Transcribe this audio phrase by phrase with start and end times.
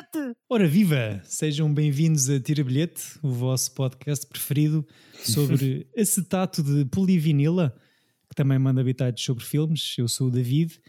[0.00, 0.36] bilhete!
[0.48, 1.20] Ora viva!
[1.24, 4.86] Sejam bem-vindos a Tira Bilhete, o vosso podcast preferido
[5.22, 7.74] sobre acetato de polivinila,
[8.28, 9.94] que também manda habitados sobre filmes.
[9.98, 10.80] Eu sou o David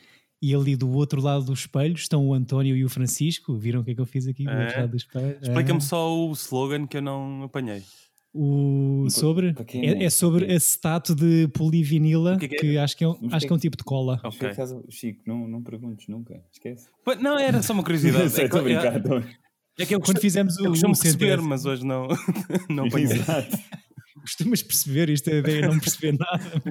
[0.41, 3.55] e ali do outro lado do espelho estão o António e o Francisco.
[3.57, 4.65] Viram o que é que eu fiz aqui do É.
[4.65, 5.37] outro lado do espelho?
[5.41, 5.81] Explica-me É.
[5.81, 7.83] só o slogan que eu não apanhei.
[8.33, 10.03] O sobre é, é?
[10.05, 12.59] é sobre acetato de polivinila, O que é que é?
[12.59, 14.15] que acho que é, um- Mas acho que- que é um tipo de cola.
[14.17, 14.49] Chico, Ok.
[14.51, 16.87] estás a- Chico, não, não perguntes nunca, esquece.
[17.03, 18.29] Pá, Não, era só uma curiosidade.
[18.29, 20.69] Sei, é, estou a que, é, estou- é que eu Quando costumo, fizemos o, eu
[20.71, 22.07] costumo o perceber, centésimo- mas hoje não,
[22.69, 23.11] não apanhei.
[23.11, 23.57] Exato.
[24.21, 26.61] costumas perceber, isto é ideia não perceber nada.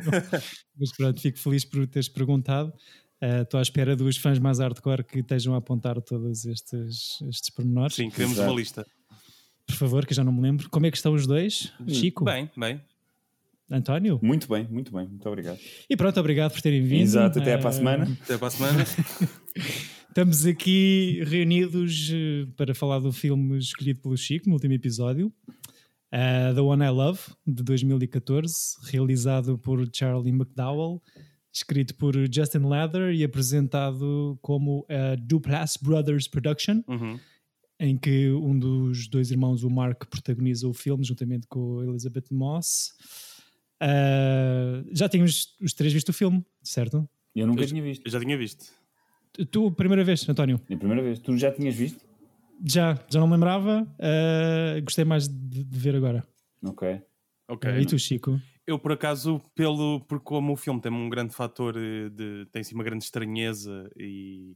[0.78, 2.72] Mas pronto, fico feliz por teres perguntado.
[3.20, 7.50] Ah, Estou à espera dos fãs mais hardcore que estejam a apontar todos estes, estes
[7.50, 7.96] pormenores.
[7.96, 8.50] Sim, queremos Exato.
[8.50, 8.86] uma lista.
[9.66, 10.68] Por favor, que eu já não me lembro.
[10.70, 11.72] Como é que estão os dois?
[11.88, 12.24] Chico?
[12.24, 12.80] Bem, bem.
[13.70, 14.18] António?
[14.20, 15.58] Muito bem, muito bem, muito obrigado.
[15.88, 17.02] E pronto, obrigado por terem vindo.
[17.02, 18.18] Exato, até para a semana.
[18.22, 18.84] Até para a semana.
[20.08, 25.28] Estamos aqui reunidos eh, para falar do filme escolhido pelo Chico no último episódio,
[26.12, 31.00] uh, The One I Love, de 2014, realizado por Charlie McDowell,
[31.52, 37.20] escrito por Justin Leather e apresentado como a Duplass Brothers Production, Uhum.
[37.80, 42.26] Em que um dos dois irmãos, o Mark, protagoniza o filme juntamente com a Elizabeth
[42.30, 42.92] Moss.
[43.82, 47.08] Uh, já tínhamos os três visto o filme, certo?
[47.34, 48.04] Eu nunca Eu- tinha visto.
[48.06, 48.66] Eu já tinha visto.
[49.50, 50.60] Tu, primeira vez, António?
[50.68, 51.18] É a primeira vez.
[51.18, 52.04] Tu já tinhas visto?
[52.62, 53.82] Já, já não me lembrava.
[53.98, 56.26] uh, gostei mais de, de ver agora.
[56.62, 57.00] Ok.
[57.48, 57.70] Ok.
[57.80, 58.38] e tu, Chico?
[58.66, 62.46] Eu, por acaso, pelo, por como o filme tem um grande fator eh, de.
[62.52, 64.54] tem assim uma grande estranheza e.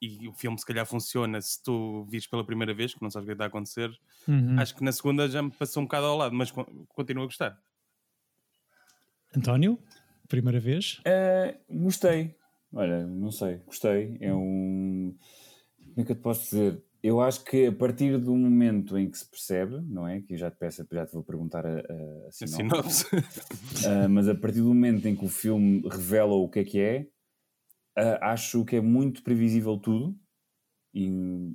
[0.00, 3.24] E o filme se calhar funciona se tu vires pela primeira vez, que não sabes
[3.24, 3.90] o que está a acontecer.
[4.28, 4.58] Uhum.
[4.60, 7.26] Acho que na segunda já me passou um bocado ao lado, mas con- continuo a
[7.26, 7.60] gostar.
[9.36, 9.78] António?
[10.28, 11.00] Primeira vez?
[11.04, 12.34] Eh, gostei.
[12.72, 14.16] Olha, não sei, gostei.
[14.20, 15.14] É um.
[15.78, 16.82] Como é que eu te posso dizer?
[17.02, 20.20] Eu acho que a partir do momento em que se percebe, não é?
[20.20, 23.04] Que eu já te peço, já te vou perguntar a, a, a A sinopse.
[23.04, 23.06] sinopse.
[23.86, 26.80] Uh, mas a partir do momento em que o filme revela o que é que
[26.80, 27.06] é,
[27.98, 30.16] uh, acho que é muito previsível tudo.
[30.94, 31.04] E,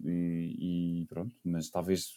[0.06, 2.08] e- e pronto, mas talvez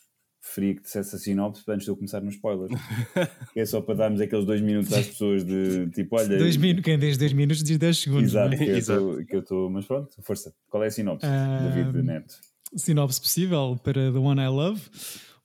[0.40, 2.70] preferia que dissesse a sinopse antes de eu começar nos spoilers.
[3.56, 6.38] É só para darmos aqueles dois minutos às pessoas de tipo, olha.
[6.38, 8.30] Dois quem diz 10 minutos diz 10 segundos.
[8.30, 8.58] Exato, é?
[8.58, 9.24] que eu Exato.
[9.26, 9.70] que eu estou.
[9.70, 10.54] Mas pronto, força.
[10.68, 12.34] Qual é a sinopse, Ah, David Neto?
[12.76, 14.82] Sinopse possível para The One I Love.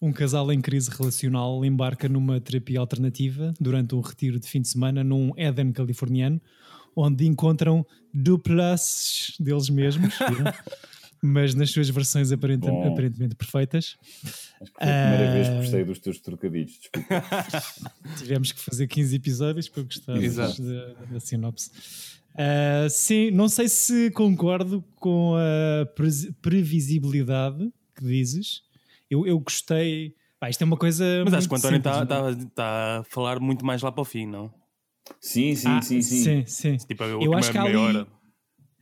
[0.01, 4.67] Um casal em crise relacional embarca numa terapia alternativa durante um retiro de fim de
[4.67, 6.41] semana num Éden californiano,
[6.95, 10.13] onde encontram duplas deles mesmos,
[11.21, 12.31] mas nas suas versões
[12.71, 12.91] Bom.
[12.91, 13.95] aparentemente perfeitas.
[14.61, 15.57] Acho que foi a primeira vez que Ah.
[15.59, 16.79] gostei dos teus trocadilhos.
[16.79, 17.23] Desculpa.
[18.17, 21.71] Tivemos que fazer 15 episódios para gostar da, da sinopse.
[22.35, 28.61] Ah, sim, não sei se concordo com a presi- previsibilidade que dizes.
[29.09, 30.15] Eu, eu gostei.
[30.39, 31.03] Pá, isto é uma coisa.
[31.25, 32.35] Mas acho que o António está é?
[32.55, 34.51] tá a falar muito mais lá para o fim, não?
[35.19, 36.23] Sim, sim, Ah, sim, sim.
[36.23, 36.77] sim, sim.
[36.87, 38.07] Tipo, a Eu acho que há ali,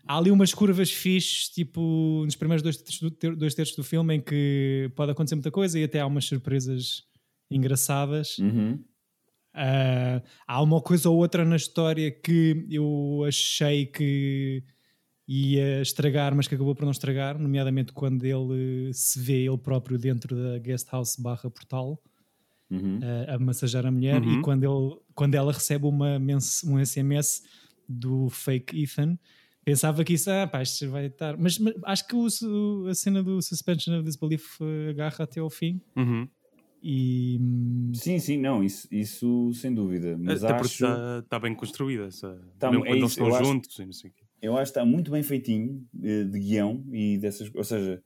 [0.07, 3.83] há ali umas curvas fixes, tipo, nos primeiros dois terços, do, ter- dois terços do
[3.83, 7.03] filme, em que pode acontecer muita coisa e até há umas surpresas
[7.49, 8.37] engraçadas.
[8.39, 8.83] Uhum.
[9.53, 14.63] Ah, há uma coisa ou outra na história que eu achei que
[15.27, 19.97] ia estragar, mas que acabou por não estragar, nomeadamente quando ele se vê ele próprio
[19.97, 22.01] dentro da guest house barra portal
[22.71, 22.99] Uhum.
[23.01, 24.39] ah, a massajar a mulher Uhum.
[24.39, 27.41] e quando, ele, quando ela recebe uma mens- um SMS
[27.87, 29.17] do fake Ethan
[29.65, 32.27] pensava que isso, ah pá, isto vai estar mas, mas acho que o
[32.87, 34.59] a cena do suspension of disbelief
[34.89, 36.27] agarra até ao fim Uhum.
[36.81, 40.15] e hum, Sim, sim, não, isso, isso sem dúvida.
[40.17, 40.85] Mas Até porque acho.
[40.85, 42.05] está tá bem construída.
[42.05, 44.23] Essa, Tá, mesmo é quando isso, eu estão acho- juntos e não sei o quê.
[44.41, 48.01] Eu acho que está muito bem feitinho eh, de guião e dessas Ou seja,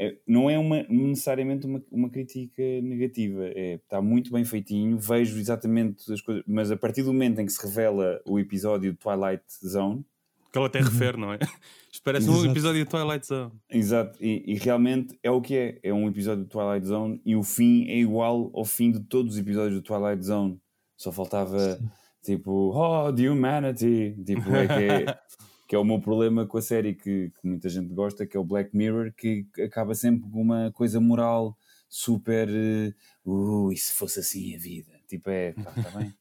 [0.00, 3.44] é- não é uma, necessariamente uma, uma crítica negativa.
[3.44, 7.44] É, está muito bem feitinho, vejo exatamente as coisas, mas a partir do momento em
[7.44, 10.02] que se revela o episódio de Twilight Zone,
[10.50, 11.38] Que ele até refere, não é?
[11.92, 13.52] Isto parece um episódio de Twilight Zone.
[13.68, 15.78] exato, e, e realmente é o que é.
[15.82, 19.34] É um episódio de Twilight Zone e o fim é igual ao fim de todos
[19.34, 20.58] os episódios de Twilight Zone.
[20.96, 21.78] Só faltava
[22.22, 24.14] tipo, oh, the humanity.
[24.24, 25.18] Tipo, é que é.
[25.70, 28.40] que é o meu problema com a série que, que muita gente gosta, que é
[28.40, 31.56] o Black Mirror, que acaba sempre com uma coisa moral
[31.88, 32.48] super.
[32.50, 32.92] eh,
[33.24, 34.90] Uh, e se fosse assim a vida?
[35.06, 36.12] Tipo, é, pá, está bem.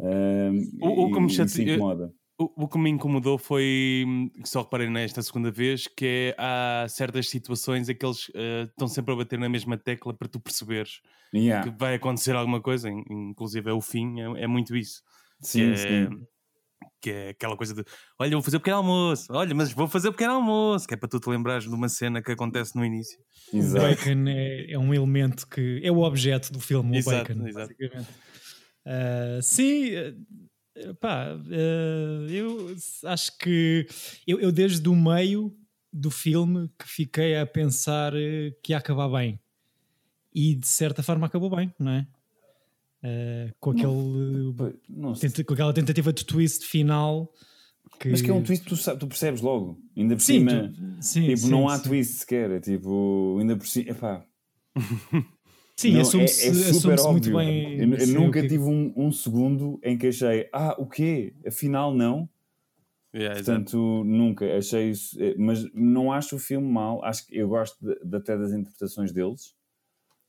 [0.00, 2.12] Um, O- o que me chate- isso incomoda.
[2.38, 4.04] O, o que me incomodou foi,
[4.42, 8.62] que só reparei nesta segunda vez, que é há certas situações em que eles eh,
[8.70, 11.00] estão sempre a bater na mesma tecla para tu perceberes
[11.34, 11.70] Yeah.
[11.70, 15.02] que vai acontecer alguma coisa, in- inclusive é o fim, é, é muito isso.
[15.40, 16.26] Sim, é, sim.
[17.00, 17.84] Que é aquela coisa de
[18.18, 20.96] olha, vou fazer o pequeno almoço, olha, mas vou fazer o pequeno almoço, que é
[20.96, 23.18] para tu te lembrares de uma cena que acontece no início.
[23.52, 23.86] O Exato.
[23.86, 27.68] bacon é, é um elemento que é o objeto do filme, o Exato, bacon, exato.
[27.68, 28.08] basicamente.
[28.86, 32.74] Ah, sim, ah, pá, ah, eu
[33.04, 33.86] acho que
[34.26, 35.56] eu, eu desde o meio
[35.92, 39.40] do filme que fiquei a pensar eh, que ia acabar bem
[40.34, 42.06] e de certa forma acabou bem, não é?
[43.02, 44.54] Ah, com, aquele,
[44.88, 45.28] não sei.
[45.30, 47.32] tenta- com aquela tentativa de twist final
[48.00, 48.08] que...
[48.10, 49.78] Mas que é um twist que tu, tu percebes logo.
[49.96, 50.72] Ainda por Sim, cima.
[50.74, 52.50] tu- sim, tipo, sim, não há twist sequer.
[52.50, 53.90] É tipo, ainda por cima.
[53.90, 54.26] Epá,
[55.78, 57.36] Sim, não, assume-se é, é super assume-se muito óbvio.
[57.36, 57.78] bem.
[57.80, 60.86] Eu, eu sim, nunca o que- tive um, um segundo em que achei, ah, o
[60.86, 61.34] quê?
[61.46, 62.28] Afinal, não.
[63.14, 63.34] Yeah.
[63.36, 65.16] Portanto, nunca achei isso.
[65.22, 67.02] eh, Mas não acho o filme mau.
[67.04, 69.54] Acho que eu gosto de, de até das interpretações deles.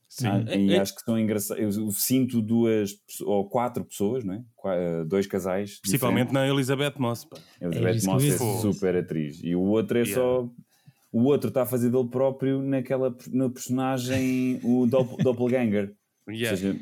[0.09, 0.27] Sim.
[0.27, 1.77] Ah, É- e é- acho que são engraçados.
[1.77, 2.91] Eu sinto duas
[3.23, 4.41] ou quatro pessoas, não é?
[4.55, 5.79] Qua- eh, Dois casais.
[5.81, 7.25] Principalmente na Elizabeth Moss.
[7.25, 7.37] pá.
[7.61, 9.39] Elizabeth eu Moss é super atriz.
[9.43, 10.21] E o outro é Yeah.
[10.21, 10.49] só.
[11.11, 15.93] O outro está a fazer dele próprio naquela na personagem, o dopp- Doppelganger.
[16.29, 16.51] Yeah.
[16.51, 16.79] Ou seja,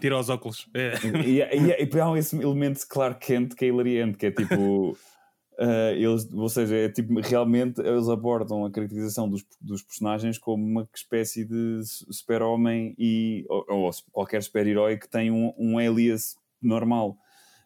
[0.00, 0.66] Tira os óculos.
[0.74, 0.94] É.
[1.24, 4.96] e, e, e, há esse elemento de Clark Kent que é hilariante, que é tipo.
[5.58, 10.64] ah, eles, ou seja, é tipo, realmente eles abordam a caracterização dos, dos personagens como
[10.64, 16.36] uma espécie de su- super-homem e, ou, ou qualquer super-herói que tem um, um alias
[16.60, 17.16] normal.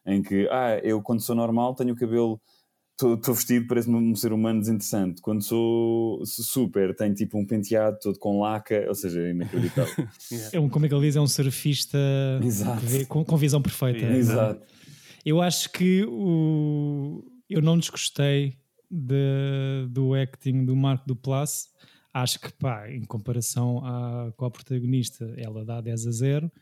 [0.07, 2.41] Em que, ah, eu quando sou normal tenho o cabelo,
[3.01, 5.21] estou vestido, parece-me um ser humano desinteressante.
[5.21, 10.09] Quando sou su- super, tenho tipo um penteado todo com laca, ou seja, é inacreditável.
[10.53, 11.17] É um, como é que ele diz?
[11.17, 11.99] É um surfista
[12.83, 13.99] vê- com, com visão perfeita.
[14.01, 14.17] Yeah.
[14.19, 14.63] Exato.
[15.25, 18.57] Eu acho que o, eu não desgostei
[18.91, 21.69] de- do acting do Marco Duplass.
[22.13, 26.53] Acho que, pá, em comparação à, com a protagonista, ela dá 10 a 0.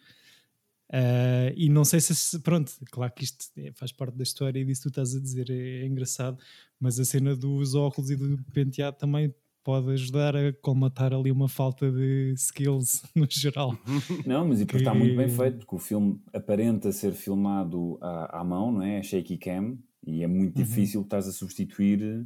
[0.93, 4.65] Ah, e não sei se, pronto, claro que isto é- faz parte da história e
[4.65, 6.39] disso tu estás a dizer, é, é engraçado,
[6.79, 9.35] mas a cena dos óculos e do penteado também
[9.65, 13.77] pode ajudar a colmatar ali uma falta de skills no geral.
[14.25, 18.41] Não, mas e porque está muito bem feito, porque o filme aparenta ser filmado à,
[18.41, 18.99] à mão, não é?
[18.99, 20.65] A shaky cam, e é muito Uhum.
[20.65, 22.25] difícil estás a substituir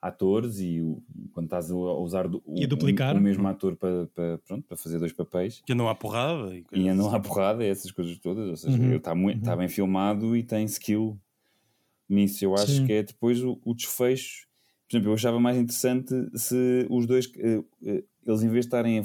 [0.00, 3.16] atores e o- quando estás a usar do- E a o, duplicar.
[3.16, 6.54] o mesmo ator para, para, pronto, para fazer dois papéis Que andam à porrada.
[6.56, 7.16] E, e andam assim.
[7.16, 8.96] à porrada, essas coisas todas, ou seja, Uhum.
[8.96, 11.18] está muito está bem filmado e tem skill
[12.08, 12.44] nisso.
[12.44, 12.86] Eu acho Sim.
[12.86, 14.46] que é depois o, o desfecho.
[14.88, 18.68] Por exemplo, eu achava mais interessante se os dois, eh, eh, eles em vez de
[18.68, 19.02] estarem a,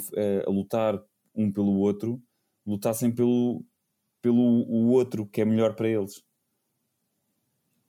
[0.48, 1.02] a lutar
[1.36, 2.22] um pelo outro,
[2.66, 3.66] lutassem pelo,
[4.22, 6.24] pelo o outro que é melhor para eles.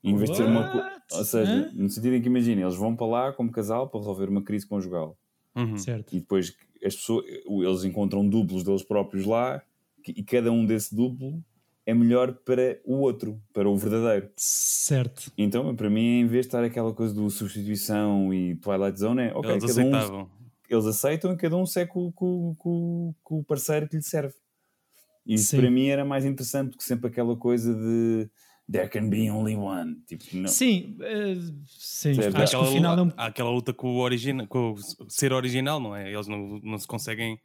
[0.05, 0.69] Em vez de ser uma.
[0.71, 1.17] co-?
[1.17, 1.71] Ou seja, Hã?
[1.73, 4.67] no sentido em que imagina, eles vão para lá como casal para resolver uma crise
[4.67, 5.17] conjugal.
[5.55, 5.77] Uhum.
[5.77, 6.15] Certo.
[6.15, 9.61] E depois as pessoas, eles encontram duplos deles próprios lá
[10.07, 11.43] e cada um desse duplo
[11.85, 14.29] é melhor para o outro, para o verdadeiro.
[14.35, 15.31] Certo.
[15.37, 19.33] Então, para mim, em vez de estar aquela coisa do substituição e Twilight Zone, é
[19.33, 20.29] ok, Eles cada um, aceitavam.
[20.69, 24.33] eles aceitam e cada um segue com, com, com, com o parceiro que lhe serve.
[25.25, 25.57] E isso Sim.
[25.57, 28.29] para mim era mais interessante do que sempre aquela coisa de
[28.71, 29.95] there can be only one.
[30.07, 30.47] Tipo, não.
[30.47, 31.35] Sim, eh,
[31.67, 32.13] sim.
[32.15, 32.35] Certo.
[32.37, 34.71] acho que o Aquela final é um luta, há aquela luta com o, origina, com
[34.73, 34.77] o
[35.09, 36.11] ser original, não é?
[36.11, 37.39] Eles não, não se conseguem,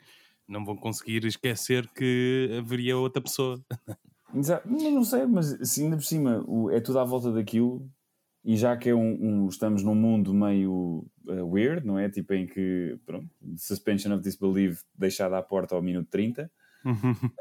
[0.48, 3.62] não vão conseguir esquecer que haveria outra pessoa.
[4.34, 4.68] Exato.
[4.70, 7.90] Não, não sei, mas se ainda por cima o- é tudo à volta daquilo,
[8.44, 12.08] e já que é um, um- estamos num mundo meio uh, weird, não é?
[12.08, 16.50] Tipo em que, pronto, suspension of disbelief deixada à porta ao minuto 30.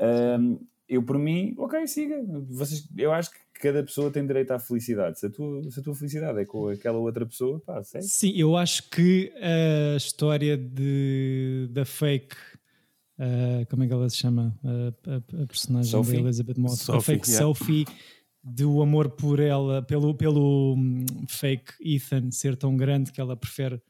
[0.01, 2.18] Um, eu, por mim, ok, siga.
[2.50, 5.20] Vocês, eu acho que cada pessoa tem direito à felicidade.
[5.20, 8.06] Se a tua, se a tua felicidade é com aquela outra pessoa, pá, segue.
[8.06, 12.36] Sim, eu acho que a história de, da fake.
[13.18, 14.58] ah, como é que ela se chama?
[14.63, 16.13] A, a- a personagem Sophie?
[16.13, 16.82] da Elizabeth Moss.
[16.82, 17.46] a Sophie, fake yeah.
[17.46, 17.86] Sophie,
[18.44, 23.82] do amor por ela, pelo, pelo hum, fake Ethan ser tão grande que ela prefere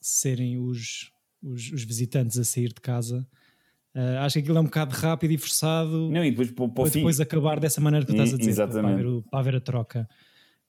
[0.00, 3.26] serem os, os, os visitantes a sair de casa.
[3.94, 6.68] Ah, acho que aquilo é um bocado rápido e forçado Não, e depois para, o-
[6.68, 6.98] para o para fim.
[7.00, 8.92] depois acabar dessa maneira que tu estás a E- dizer, para exatamente.
[8.94, 10.08] haver, o- para haver a troca.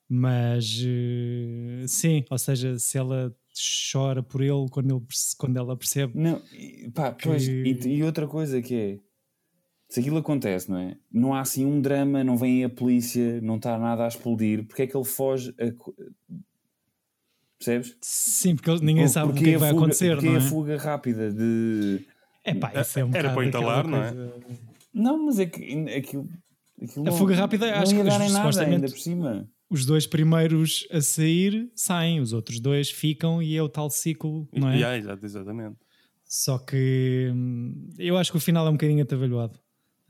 [0.08, 3.34] Mas eh, sim, ou seja, se ela
[3.90, 5.04] chora por ele quando, ele,
[5.38, 6.12] quando ela percebe.
[6.18, 8.98] Não, e, pá, pois, e, e outra coisa que é
[9.88, 10.96] se aquilo acontece, não é?
[11.10, 14.82] Não há assim um drama, não vem a polícia, não está nada a explodir, porque
[14.82, 15.72] é que ele foge a,
[17.58, 17.96] percebes?
[18.00, 20.34] Sim, porque ninguém sabe o porque que é a que vai fuga- acontecer, porque não
[20.34, 20.40] a é?
[20.40, 22.04] fuga rápida de
[22.44, 24.12] É pá, isso é um Era para entalar, não é?
[24.12, 24.34] coisa-
[24.92, 25.62] não, mas é que
[25.96, 26.28] aquilo,
[26.80, 29.48] aquilo A não- fuga rápida, não acho ia que dar em nada ainda por cima.
[29.70, 34.46] Os dois primeiros a sair saem, os outros dois ficam e é o tal ciclo,
[34.52, 34.76] não é?
[34.76, 35.76] Yeah, exato, exatamente.
[36.26, 39.58] Só que hum, eu acho que o final é um bocadinho atabalhoado.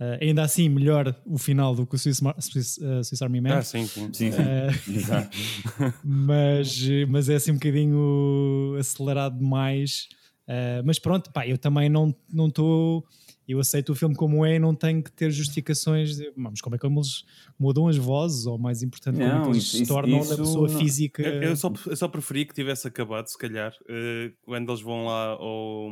[0.01, 3.59] Uh, ainda assim, melhor o final do que o Swiss, Swiss, uh, Swiss Army Man.
[3.59, 4.13] Ah, sim, sim.
[4.13, 4.43] Sim, sim.
[4.93, 5.39] Exato.
[6.03, 6.77] mas,
[7.09, 10.09] mas é assim um bocadinho acelerado demais.
[10.47, 12.15] Uh, mas pronto, pá, eu também não
[12.49, 13.03] estou.
[13.49, 16.77] eu aceito o filme como é e não tenho que ter justificações de mas como
[16.77, 17.25] é que eles
[17.59, 20.37] mudam as vozes, ou mais importante, como é que eles isso- se tornam isso a
[20.37, 24.33] pessoa não- física Eu, eu só, eu só preferi que tivesse acabado, se calhar, eh,
[24.43, 25.89] quando eles vão lá ao,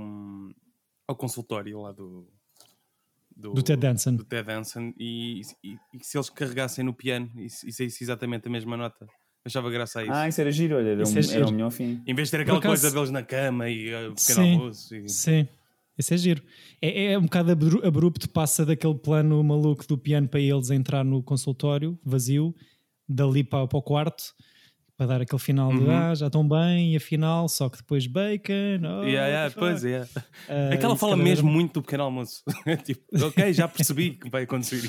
[1.08, 2.28] ao consultório lá do,
[3.34, 4.16] do Ted Danson.
[4.16, 8.04] do Ted Danson e, e- e que se eles carregassem no piano e, e saísse
[8.04, 9.06] exatamente a mesma nota.
[9.44, 10.12] Achava graça a isso.
[10.12, 12.00] Ah, isso era giro, olha, era, Isso um, é era o melhor fim.
[12.06, 14.52] Em vez de ter aquela acaso- coisa deles na cama e uh, o pequeno Sim.
[14.52, 14.94] almoço.
[14.94, 15.08] E...
[15.08, 15.48] Sim,
[15.98, 16.42] isso é giro.
[16.80, 21.04] É, é um bocado abru- abrupto, passa daquele plano maluco do piano para eles entrar
[21.04, 22.54] no consultório vazio,
[23.08, 24.22] dali para, para o quarto,
[24.96, 25.90] para dar aquele final de Uhum.
[25.90, 28.52] ah, já estão bem, e afinal, só que depois bacon.
[28.84, 29.88] Oh, Yeah, yeah, pois fuck?
[29.92, 30.06] é.
[30.48, 32.44] Ah, É que ela isso fala mesmo muito do pequeno almoço.
[32.84, 34.88] tipo, ok, já percebi que vai acontecer.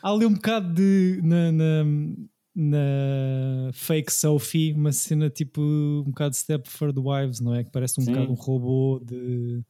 [0.00, 1.20] Há ali um bocado de.
[1.24, 1.84] Na, na,
[2.54, 7.64] na fake Sophie, uma cena tipo um bocado de Stepford Wives, não é?
[7.64, 8.12] Que parece um Sim.
[8.12, 9.62] bocado um robô de,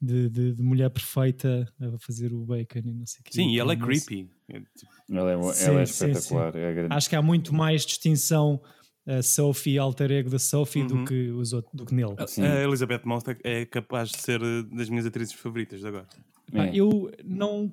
[0.00, 3.30] de, de- de mulher perfeita a fazer o bacon e não sei o quê.
[3.32, 4.28] Sim, e ela é creepy.
[4.48, 6.56] É, tipo, Ela é, Sim, ela é sim, espetacular.
[6.56, 6.94] É grande.
[6.94, 8.60] Acho que há muito mais distinção
[9.06, 11.04] a Sophie, alter ego da Sophie, do Uhum.
[11.04, 12.14] que os outros, do que nele.
[12.28, 12.42] Sim.
[12.42, 16.06] A Elizabeth Moss é capaz de ser uh, das minhas atrizes favoritas de agora.
[16.52, 16.70] É.
[16.76, 17.72] eu não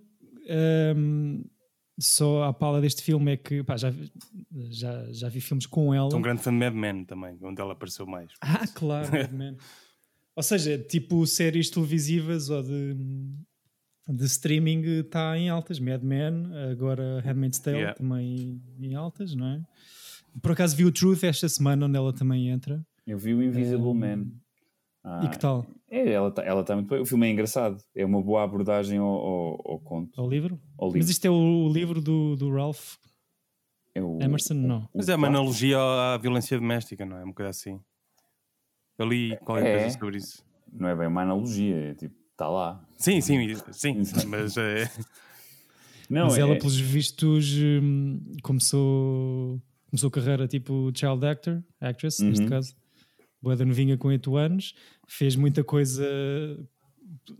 [0.49, 1.43] ahm,
[1.99, 4.11] só a pala deste filme é que pá, já, vi-
[4.69, 6.09] já, já vi filmes com ela.
[6.11, 8.29] Sou um grande fã de Mad Men também, onde ela apareceu mais.
[8.41, 9.57] Ah, claro, Mad Men.
[10.35, 12.95] Ou seja, tipo séries televisivas ou de,
[14.07, 15.79] de streaming está em altas.
[15.79, 17.97] Mad Men, agora Handmaid's Tale Yeah.
[17.97, 19.61] também em altas, não é?
[20.39, 22.85] Por acaso vi o Truth esta semana, onde ela também entra.
[23.07, 23.93] Eu vi o Invisible Hum.
[23.95, 24.25] Man.
[25.09, 25.65] Ah, e que tal?
[25.89, 26.99] É, ela está ela tá muito bem.
[26.99, 27.81] O filme é engraçado.
[27.95, 30.19] É uma boa abordagem ao, ao, ao conto.
[30.19, 30.59] Ao livro?
[30.77, 31.11] Ao Mas livro.
[31.11, 32.95] isto é o livro do, do Ralph
[33.95, 34.53] É o- Emerson?
[34.55, 34.79] Não.
[34.83, 37.23] o Mas é uma analogia à violência doméstica, não é?
[37.23, 37.79] Um bocado assim.
[38.97, 39.79] Eu li qualquer É.
[39.79, 40.43] coisa sobre isso.
[40.73, 42.85] Não é bem uma analogia, é tipo, está lá.
[42.97, 44.03] Sim, sim, sim.
[44.27, 44.83] mas é.
[46.09, 52.23] Não, Mas é, ela, pelos vistos, hum, começou, começou a carreira tipo child actor, actress,
[52.23, 52.49] neste Uhum.
[52.49, 52.75] caso.
[53.47, 54.75] Boa da novinha com 8 anos,
[55.07, 56.05] fez muita coisa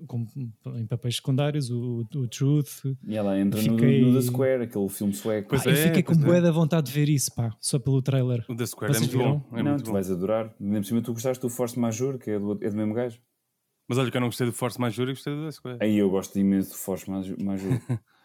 [0.07, 0.25] com-
[0.77, 2.85] em papéis secundários, o, o Truth.
[3.05, 5.49] E ela entra no- Fiquei- no, The Square, aquele filme sueco.
[5.49, 6.15] Pois Ah, eu é, fiquei com é.
[6.15, 8.45] boa da vontade de ver isso, pá, só pelo trailer.
[8.47, 9.39] O The Square é Vocês muito bom.
[9.49, 9.59] viram?
[9.59, 9.91] É não, muito tu bom.
[9.93, 10.55] vais adorar.
[10.57, 13.19] Nem por cima tu gostaste do Force Major, que é do, é do mesmo gajo.
[13.89, 15.77] Mas olha que eu não gostei do Force Major e gostei do The Square.
[15.81, 17.35] Aí eu gosto imenso do Force Major.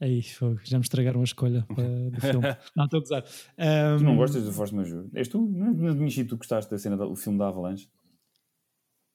[0.00, 2.56] Aí, fogo, já me estragaram a escolha para- do filme.
[2.76, 3.22] Não, estou a gozar.
[3.22, 5.06] tu Hum, não gostas do Force Major?
[5.14, 5.40] És tu?
[5.40, 7.88] Não não tu gostaste da cena do filme da Avalanche?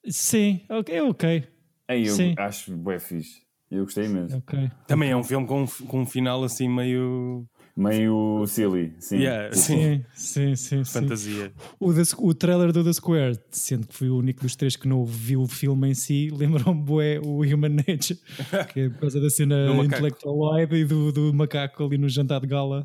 [0.08, 1.48] Sim, ok, é ok.
[1.88, 2.34] Aí eu Sim.
[2.38, 3.42] acho bué fixe.
[3.70, 4.38] Eu gostei imenso.
[4.38, 4.72] ok.
[4.88, 7.46] Também é um filme com, um- com um final assim meio
[7.80, 9.20] Meio silly, sim.
[9.20, 10.04] Yeah, Tipo, sim.
[10.14, 10.84] Sim, sim, sim.
[10.84, 11.00] sim.
[11.00, 11.54] fantasia.
[11.80, 14.86] O, The- o trailer do The Square, sendo que fui o único dos três que
[14.88, 18.20] não viu o filme em si, lembram-me bué o Human Nature,
[18.74, 19.56] que é por causa da cena
[19.86, 22.84] intelectualoide e do, do macaco ali no jantar de gala.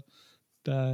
[0.62, 0.92] Tá,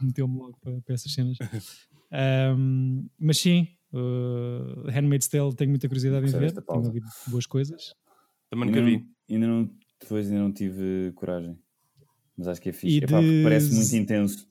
[0.00, 1.36] remeteu-me logo para, para essas cenas.
[2.10, 7.92] Ahm, mas sim, uh, Handmaid's Tale tenho muita curiosidade em ver, tenho ouvido boas coisas.
[8.50, 9.04] Também nunca vi.
[9.28, 9.70] ainda não,
[10.00, 11.58] depois ainda não tive coragem.
[12.36, 12.96] Mas acho que é fixe.
[12.96, 14.46] E Epá, porque de- parece muito intenso.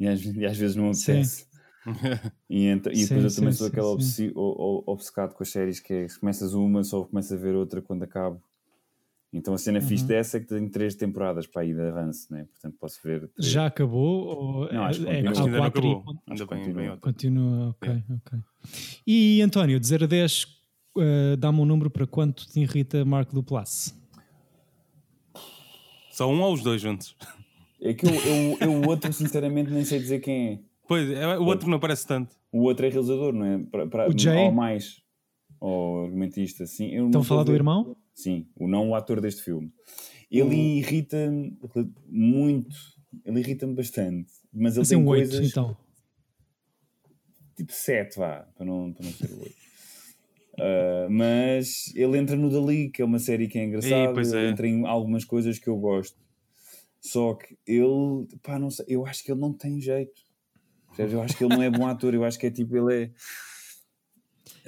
[0.00, 1.46] E às, e às vezes não apetece.
[2.48, 3.92] E, ent- e Sim, depois eu sim, também sou sim, aquele sim.
[3.92, 7.36] obsi- o- o- obcecado com as séries que é se começas uma, só começo a
[7.36, 8.40] ver outra quando acabo.
[9.32, 10.08] Então a cena fixe Uhum.
[10.08, 12.44] dessa é que tem três temporadas para ir de avanço, né?
[12.52, 13.28] portanto posso ver.
[13.28, 13.50] três.
[13.50, 14.26] Já acabou?
[14.26, 15.30] Ou Não, acho que é, continua.
[15.32, 16.10] Acho que ainda não quatro e- acabou.
[16.12, 16.90] Ainda Acho que bem, continua.
[16.90, 16.98] bem.
[17.00, 18.38] Continua, ok, ok.
[19.06, 20.44] E António, de 0 a 10,
[20.96, 23.98] uh, dá-me um número para quanto te irrita Marco Duplass?
[26.22, 27.16] Só um ou os dois juntos?
[27.80, 30.58] É que eu, eu, eu o outro, sinceramente, nem sei dizer quem é.
[30.86, 32.36] Pois, é, o outro não parece tanto.
[32.52, 33.58] O outro é realizador, não é?
[33.58, 34.44] Para, para, O Jay?
[34.44, 35.02] Ou mais.
[35.58, 36.86] Ou argumentista, sim.
[36.90, 37.96] Eu Estão a falar do irmão?
[38.14, 39.72] Sim, o não o ator deste filme.
[40.30, 40.52] Ele Hum.
[40.78, 41.58] irrita-me
[42.08, 42.76] muito.
[43.24, 44.30] Ele irrita-me bastante.
[44.52, 45.50] Mas ele Assim, tem um 8, coisas.
[45.50, 45.76] então.
[47.56, 49.54] Tipo 7, vá, para não, para não ser o 8.
[50.58, 54.20] Ah, mas ele entra no Dali, que é uma série que é engraçada.
[54.20, 54.50] ele é.
[54.50, 56.16] entra em algumas coisas que eu gosto.
[57.00, 60.22] Só que ele, pá, não sei, eu acho que ele não tem jeito.
[60.96, 62.14] Eu acho que ele não é bom ator.
[62.14, 63.10] Eu acho que é tipo, ele é.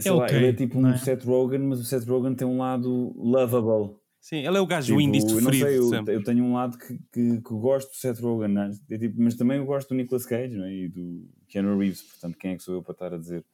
[0.01, 0.97] sei lá, ok, ele é tipo um é?
[0.97, 3.97] Seth Rogen, mas o Seth Rogen tem um lado lovable.
[4.21, 6.99] Sim, ele é o gajo Tipo, indie eu sei, eu, eu tenho um lado que,
[7.13, 8.71] que, que gosto do Seth Rogen, né?
[8.91, 10.73] É tipo, mas também eu gosto do Nicolas Cage não é?
[10.73, 13.45] e do Keanu Reeves, portanto, quem é que sou eu para estar a dizer?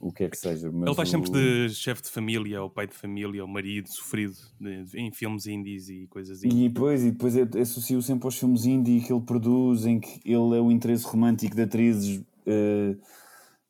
[0.00, 0.70] O que é que seja.
[0.70, 1.12] Mas Ele faz o...
[1.12, 5.46] sempre de chefe de família, ou pai de família, ou marido sofrido de- em filmes
[5.46, 6.48] indies e coisas assim.
[6.48, 10.20] E depois, e depois eu associo sempre aos filmes indie que ele produz, em que
[10.24, 12.96] ele é o interesse romântico de atrizes eh,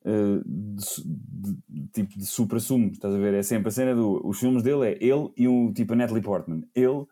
[0.03, 3.33] eh, de, de- de- tipo de supra-sumo, estás a ver?
[3.33, 4.21] É sempre a cena do.
[4.27, 6.63] Os filmes dele é ele e o tipo a Natalie Portman.
[6.75, 7.05] Ele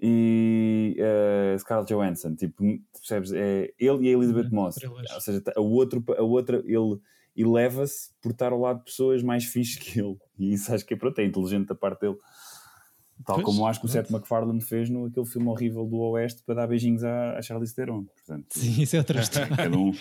[0.00, 2.34] e eh, Scarlett Johansson.
[2.34, 3.32] Tipo, percebes?
[3.32, 4.76] É ele e a Elizabeth Uhum, Moss.
[4.82, 6.98] Ou seja, a, outro, a outra, ele
[7.36, 10.16] eleva-se por estar ao lado de pessoas mais fixes que ele.
[10.38, 12.16] E isso acho que é pronto, é inteligente da parte dele.
[13.24, 13.88] Tal Pois, como acho que o.
[13.88, 17.72] Seth MacFarlane fez no aquele filme horrível do Oeste para dar beijinhos à, à Charlize
[17.72, 18.02] Theron.
[18.02, 19.56] Portanto, Sim, isso é outra história.
[19.56, 19.92] cada um,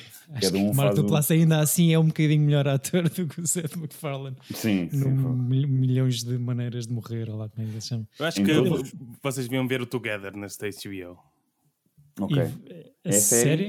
[0.42, 1.02] cada um o Mark faz o...
[1.04, 4.36] Duplass ainda assim é um bocadinho melhor ator do que o Seth MacFarlane.
[4.56, 5.10] Sim, sim.
[5.12, 8.08] Mil- milhões de maneiras de morrer, ou lá como é que se chama.
[8.18, 8.92] Eu acho Em que todos.
[9.22, 11.20] vocês deviam ver o Together na Stage HBO.
[12.20, 13.20] Ok, E, a É série?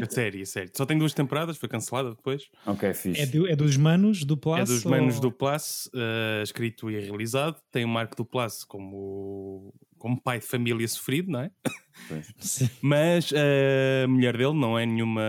[0.00, 0.70] série A série, a série.
[0.76, 2.48] Só tem duas temporadas, foi cancelada depois.
[2.66, 3.20] ok, fixe.
[3.22, 4.58] é, do- é dos manos do Plus?
[4.60, 7.58] é dos ou- manos do Plus, eh, escrito e realizado.
[7.72, 11.50] Tem o Marco do Plus como, como pai de família sofrido, não é?
[12.38, 12.68] Sim.
[12.82, 15.22] Mas a mulher dele não é nenhuma.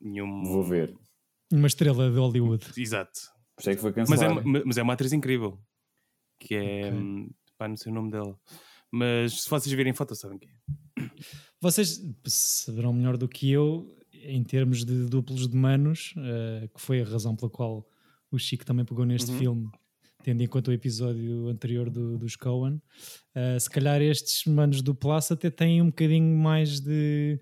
[0.00, 0.42] Nenhum...
[0.44, 0.96] Vou ver.
[1.52, 2.66] Uma estrela de Hollywood.
[2.76, 3.20] Exato.
[3.54, 4.28] Por isso é que foi Mas é,
[4.66, 5.60] mas é uma atriz incrível.
[6.40, 6.86] Que é.
[6.88, 6.92] Ok.
[6.98, 8.36] hum, Pá, não sei o nome dela.
[8.90, 10.54] Mas se vocês virem foto, sabem quem é.
[11.62, 17.00] Vocês saberão melhor do que eu em termos de duplos de manos, eh, que foi
[17.00, 17.88] a razão pela qual
[18.32, 19.38] o Chico também pegou neste Uhum.
[19.38, 19.70] filme,
[20.24, 22.82] tendo em conta o episódio anterior do, dos Coen.
[23.32, 27.38] Eh, se calhar estes manos do Plus até têm um bocadinho mais de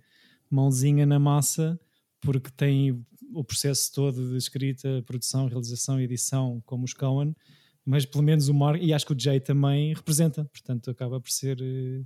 [0.50, 1.80] mãozinha na massa,
[2.20, 7.34] porque têm o processo todo de escrita, produção, realização e edição, como os Coen,
[7.86, 11.30] mas pelo menos o Mark, e acho que o Jay também representa, portanto acaba por
[11.30, 11.58] ser.
[11.62, 12.02] eh,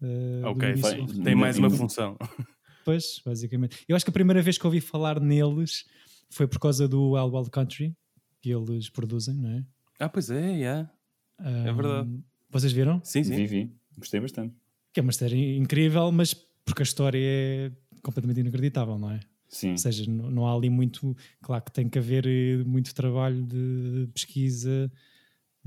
[0.00, 2.16] do Ok, início tem, mais uma função.
[2.84, 3.84] Pois, basicamente.
[3.86, 5.84] Eu acho que a primeira vez que ouvi falar neles
[6.30, 7.94] foi por causa do Wild Wild Country,
[8.40, 9.64] que eles produzem, não é?
[9.98, 10.90] Ah, pois é, yeah.
[11.38, 12.08] Ah, verdade.
[12.48, 12.98] Vocês viram?
[13.04, 13.34] Sim, sim.
[13.36, 13.72] Vi, vi.
[13.98, 14.54] Gostei bastante.
[14.92, 16.32] Que é uma série incrível, mas
[16.64, 19.20] porque a história é completamente inacreditável, não é?
[19.48, 19.72] Sim.
[19.72, 21.14] Ou seja, não, não há ali muito.
[21.42, 24.90] Claro que tem que haver eh, muito trabalho de pesquisa,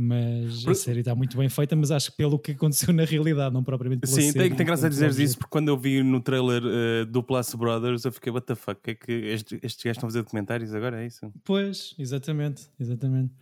[0.02, 1.76] mas a série está muito bem feita.
[1.76, 4.66] Mas acho que pelo que aconteceu na realidade, não propriamente pela Sim, série, tem, tem
[4.66, 8.12] graça a dizeres isso, porque quando eu vi no trailer eh, do Plus Brothers, eu
[8.12, 11.02] fiquei, what the fuck, que é que este- estes gajos estão a fazer documentários agora?
[11.04, 11.32] É isso?
[11.44, 13.34] Pois, exatamente, exatamente.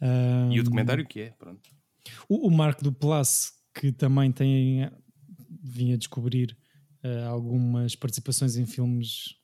[0.00, 1.60] E Ah, o documentário que é, pronto.
[2.28, 4.90] O, o Marco do Plus, que também tem,
[5.62, 6.56] vim a descobrir
[7.02, 9.34] eh, algumas participações em filmes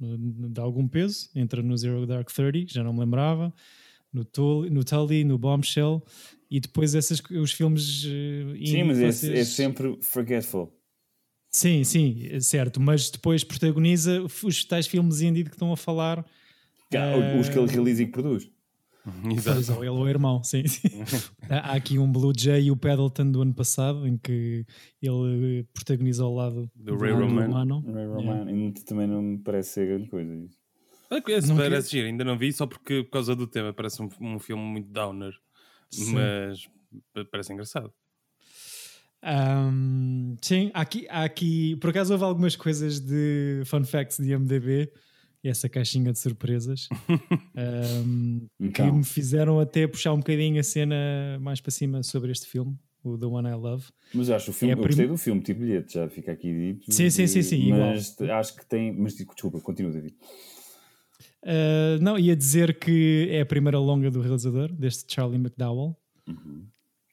[0.00, 0.16] eh,
[0.50, 3.52] de algum peso, entra no Zero Dark Thirty, que já não me lembrava,
[4.12, 6.02] no Tully, no, Tully, no Bombshell,
[6.50, 10.72] e depois esses, os filmes eh, Sim, mas é, é sempre forgetful.
[11.50, 15.76] Sim, sim, é certo, mas depois protagoniza os tais filmes indie de que estão a
[15.76, 16.24] falar.
[16.94, 18.50] Ah, Os que ele realiza e que produz.
[19.30, 19.56] Exato.
[19.56, 20.66] Pois, ou ele ou o irmão, sim.
[20.66, 20.88] sim.
[21.50, 24.64] Há aqui um Blue Jay e o Paddleton do ano passado, em que
[25.02, 27.52] ele eh, protagoniza ao lado Do Ray Romano.
[27.52, 27.84] Mano.
[27.92, 28.50] Ray Romano.
[28.50, 30.34] E também não me parece ser grande coisa.
[30.34, 30.61] isso.
[31.26, 34.08] Esse Não parece giro, ainda não vi, só porque por causa do tema parece um,
[34.20, 35.32] um filme muito downer,
[35.90, 36.12] Sim.
[36.14, 36.66] mas
[37.12, 37.92] pa- parece engraçado.
[39.22, 44.32] Ahm, sim, há aqui, há aqui, por acaso houve algumas coisas de fun facts de
[44.32, 44.90] MDB,
[45.44, 46.88] e essa caixinha de surpresas,
[47.54, 52.46] que Então, me fizeram até puxar um bocadinho a cena mais para cima sobre este
[52.46, 53.86] filme, o The One I Love.
[54.14, 56.52] mas acho o filme, é eu prim- gostei do filme, tipo bilhete, já fica aqui
[56.74, 56.92] dito.
[56.92, 58.92] Sim, sim, sim, sim, Mas acho que tem.
[58.92, 60.14] Mas desculpa, continua, David.
[61.44, 65.96] Uh, não, ia dizer que é a primeira longa do realizador, deste Charlie McDowell,
[66.28, 66.66] Uhum.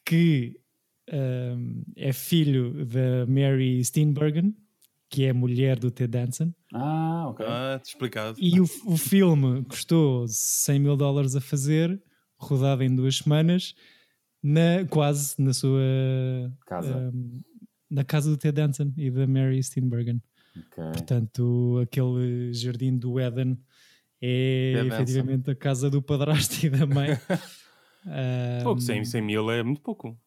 [0.05, 0.59] que
[1.11, 4.55] um, é filho da Mary Steenburgen,
[5.09, 6.53] que é a mulher do Ted Danson.
[6.71, 7.43] Ah, ok.
[7.47, 8.37] Ah, te explicado.
[8.39, 11.99] E o, o filme custou 100 mil dólares a fazer,
[12.37, 13.73] rodado em duas semanas,
[14.43, 15.81] na, quase na sua
[16.67, 16.95] Casa.
[16.95, 17.41] um,
[17.89, 20.21] na casa do Ted Danson e da Mary Steenburgen.
[20.55, 20.83] ok.
[20.93, 23.57] Portanto, aquele jardim do Eden
[24.21, 27.17] é efetivamente a casa do padrasto e da mãe.
[28.05, 30.17] Ah, Pouco, 100, 100 mil é muito pouco.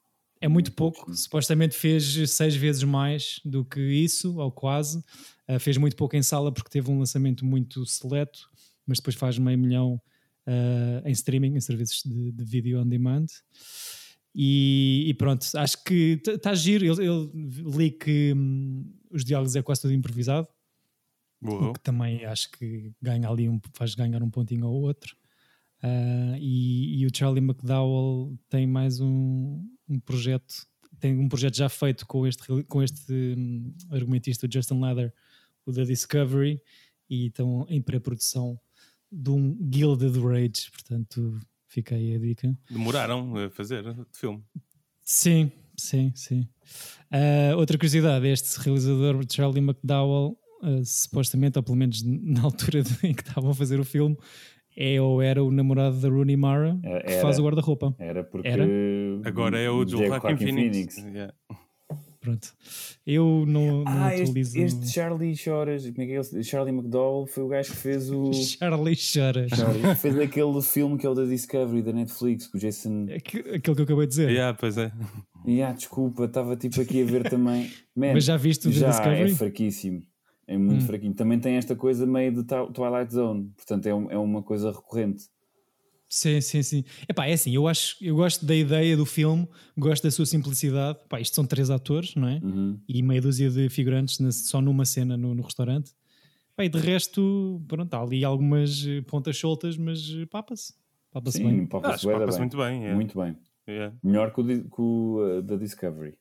[0.41, 1.13] é muito pouco.
[1.15, 5.03] Supostamente fez seis vezes mais do que isso, ou quase.
[5.47, 8.49] Ah, fez muito pouco em sala porque teve um lançamento muito seleto,
[8.87, 10.01] mas depois faz meio milhão
[10.47, 13.27] ah, em streaming, em serviços de, de vídeo on demand.
[14.35, 16.87] E, e pronto, acho que está giro.
[16.87, 17.33] Eu, eu
[17.77, 20.49] li que hum, os diálogos é quase tudo improvisado.
[21.43, 21.73] O Boa.
[21.73, 25.17] que também acho que ganha ali um, faz ganhar um pontinho ao outro.
[25.83, 30.55] Ah, e, e o Charlie McDowell tem mais um, um projeto,
[31.01, 35.13] tem um projeto já feito com este, com este hum, argumentista, o Justin Leather,
[35.67, 36.61] o da Discovery,
[37.11, 38.59] e estão em pré-produção
[39.11, 42.57] de um Gilded Rage, portanto fica aí a dica.
[42.71, 44.43] Demoraram a fazer o filme.
[45.03, 46.49] Sim, sim, sim.
[47.11, 52.91] Uh, outra curiosidade: este realizador Charlie McDowell, uh, supostamente, ou pelo menos na altura de,
[53.07, 54.17] em que estavam a fazer o filme,
[54.77, 57.95] é ou era o namorado da Rooney Mara Era- que faz o guarda-roupa.
[57.99, 58.49] Era porque.
[58.49, 58.67] Era?
[59.25, 60.97] Agora é o Joel Joaquin Phoenix.
[60.99, 61.35] Yeah.
[62.21, 62.53] Pronto.
[63.05, 64.59] Eu não, não Ah, este, atualizo.
[64.61, 66.45] este Charlie Choras, como é que é ele?
[66.45, 68.31] Charlie McDowell foi o gajo que fez o.
[68.33, 69.49] Charlie Chora.
[69.49, 73.07] Charlie, fez aquele filme que é o da Discovery, da Netflix, com o Jason.
[73.15, 74.31] Aqu- Aquilo que eu acabei de dizer.
[74.31, 74.93] Yeah, pois é.
[75.67, 77.69] Ah, desculpa, estava tipo aqui a ver também.
[77.97, 79.33] Man, Mas já viste o The já Discovery?
[79.33, 80.03] é fraquíssimo.
[80.47, 80.87] É muito Hum.
[80.87, 81.15] fraquinho.
[81.15, 84.71] Também tem esta coisa meio de Twi- Twilight Zone, portanto é, um- é uma coisa
[84.73, 85.25] recorrente.
[86.09, 86.85] Sim, sim, sim.
[87.09, 90.99] Epá, é assim, eu acho, eu gosto da ideia do filme, gosto da sua simplicidade.
[91.09, 92.39] Pá, isto são três atores, não é?
[92.43, 92.79] Uhum.
[92.87, 95.93] E meia dúzia de figurantes na- só numa cena no, no restaurante.
[96.55, 100.75] Pá, e de resto, pronto, há ali algumas eh, pontas soltas, mas eh, papa-se.
[101.11, 101.67] Papa-se bem.
[101.67, 102.19] papa-se bem.
[102.39, 102.79] muito bem.
[102.81, 102.95] yeah.
[102.95, 103.37] Muito bem.
[103.67, 103.97] Yeah.
[104.03, 106.19] Melhor que o, di- que o, uh, da Discovery.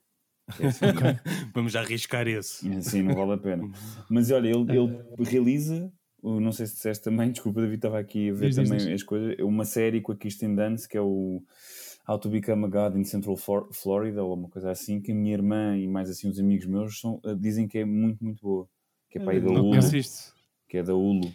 [0.60, 0.86] É assim,
[1.54, 2.68] Vamos já arriscar esse.
[2.76, 3.70] assim não vale a pena.
[4.10, 5.92] Mas olha, ele, ele realiza,
[6.24, 8.96] não sei se disseste também, desculpa, David, estava aqui a ver Diz, diz, também diz.
[8.96, 9.36] as coisas.
[9.40, 11.42] Uma série com a Kirsten Dunst que é o
[12.08, 15.16] How to Become a God in Central Flor- Florida, ou uma coisa assim, que a
[15.16, 18.42] minha irmã e mais assim uns amigos meus são, uh, dizem que é muito, muito
[18.42, 18.68] boa.
[19.10, 19.72] Que é para aí da Hulu.
[20.68, 21.32] Que é da Hulu.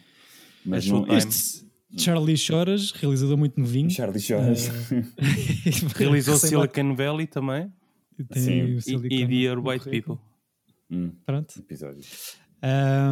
[0.64, 1.06] Mas É não.
[1.16, 1.64] Este
[1.98, 3.88] Charlie Choras, realizador muito novinho.
[3.88, 4.68] Charlie Choras.
[5.96, 7.72] Realizou Recém- Silicon Valley também.
[8.24, 9.00] Tem Sim.
[9.10, 9.88] E, e Dear no White.
[9.90, 10.18] People.
[10.90, 11.58] Hum, Pronto.
[11.58, 12.02] episódio.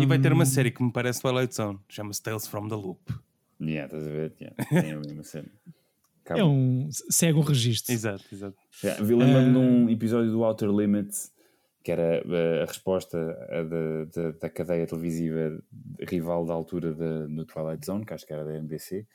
[0.01, 1.79] E vai ter uma série que me parece Twilight Zone.
[1.89, 3.01] Chama-se Tales from the Loop.
[3.61, 4.33] Yeah, estás a ver?
[4.41, 5.49] Yeah, tem ali uma cena.
[6.25, 6.41] Acaba.
[6.41, 7.93] É um, segue um registro.
[7.93, 8.57] Exato, exato.
[8.83, 9.61] Yeah, vi- Lembro-me de Ah.
[9.61, 11.33] um episódio do Outer Limits
[11.85, 13.19] que era uh, a resposta
[13.51, 15.63] a da, da, da cadeia televisiva
[16.01, 19.07] rival da altura da, do Twilight Zone, que acho que era da NBC.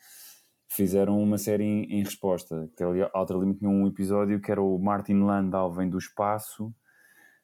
[0.72, 2.70] Fizeram uma série em, em resposta.
[2.76, 6.72] Que ali, Outer Limits tinha um episódio que era o Martin Landau vem do espaço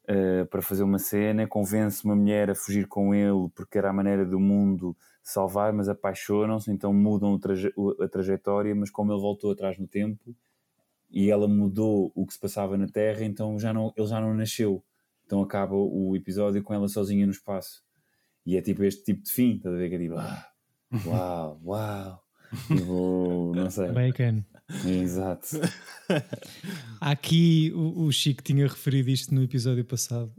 [0.08, 3.92] uh, para fazer uma cena, convence uma mulher a fugir com ele porque era a
[3.92, 9.50] maneira do mundo salvar, mas apaixonam-se, então mudam traje- a trajetória, mas como ele voltou
[9.50, 10.32] atrás no tempo
[11.10, 14.34] e ela mudou o que se passava na Terra, então já não, ele já não
[14.34, 14.84] nasceu.
[15.24, 17.84] Então acaba o episódio com ela sozinha no espaço.
[18.44, 19.88] E é tipo este tipo de fim, estás a ver?
[19.88, 20.46] Que é tipo, ah,
[21.04, 22.25] uau, uau.
[22.68, 23.90] Tipo, não sei.
[23.92, 24.44] Bacon.
[24.85, 25.46] Exato.
[27.00, 30.32] Há aqui, o, o Chico tinha referido isto no episódio passado.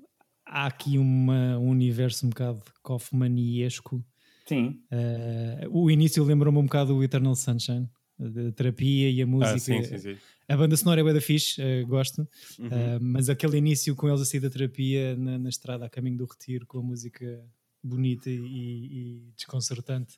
[0.45, 4.03] Há aqui uma, um universo um bocado Kaufmaniesco.
[4.45, 4.81] Sim.
[4.89, 9.55] Eh, o início lembrou-me um bocado o Eternal Sunshine, da terapia e a música.
[9.55, 10.17] Ah, sim, sim, sim.
[10.47, 12.25] A banda sonora é bué da fixe, eh, gosto,
[12.57, 12.69] Uhum.
[12.71, 16.17] Eh, mas aquele início com eles a sair da terapia na, na estrada a caminho
[16.17, 17.45] do retiro, com a música
[17.83, 20.17] bonita e, e desconcertante,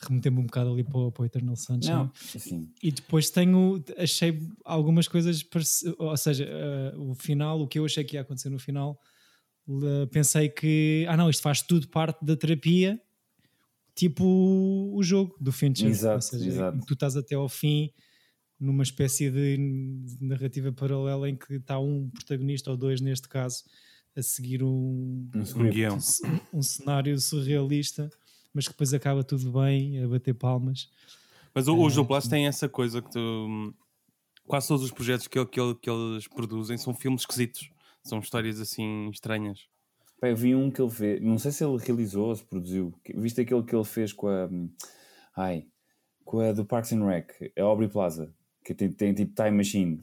[0.00, 1.94] remeteu-me um bocado ali para, o- para o Eternal Sunshine.
[1.94, 2.70] Não, assim.
[2.82, 5.44] E depois tenho, achei algumas coisas,
[5.98, 8.98] ou seja, eh, o final, o que eu achei que ia acontecer no final,
[9.68, 13.00] le- pensei que, ah não, isto faz tudo parte da terapia,
[13.94, 14.24] tipo
[14.94, 15.88] o jogo do Fincher.
[15.88, 16.86] Exato, ou seja, exato.
[16.86, 17.90] tu estás até ao fim
[18.58, 19.56] numa espécie de
[20.20, 23.64] narrativa paralela em que está um protagonista ou dois neste caso
[24.16, 25.44] a seguir um, Um
[26.52, 28.10] Um um cenário surrealista
[28.54, 30.90] mas que depois acaba tudo bem a bater palmas
[31.54, 33.74] Mas o, o Joe Blas tem essa coisa que tu,
[34.46, 37.70] quase todos os projetos que, ele- que, ele- que eles produzem são filmes esquisitos.
[38.02, 39.68] São histórias assim estranhas.
[40.20, 42.94] Pá, eu vi um que ele fez, não sei se ele realizou ou se produziu.
[43.14, 44.46] Viste aquele que ele fez com a.
[44.46, 44.70] hum,
[45.36, 45.66] Ai,
[46.24, 48.34] com a do Parks and Rec, a Aubrey Plaza,
[48.64, 50.00] que tem, tem tipo Time Machine,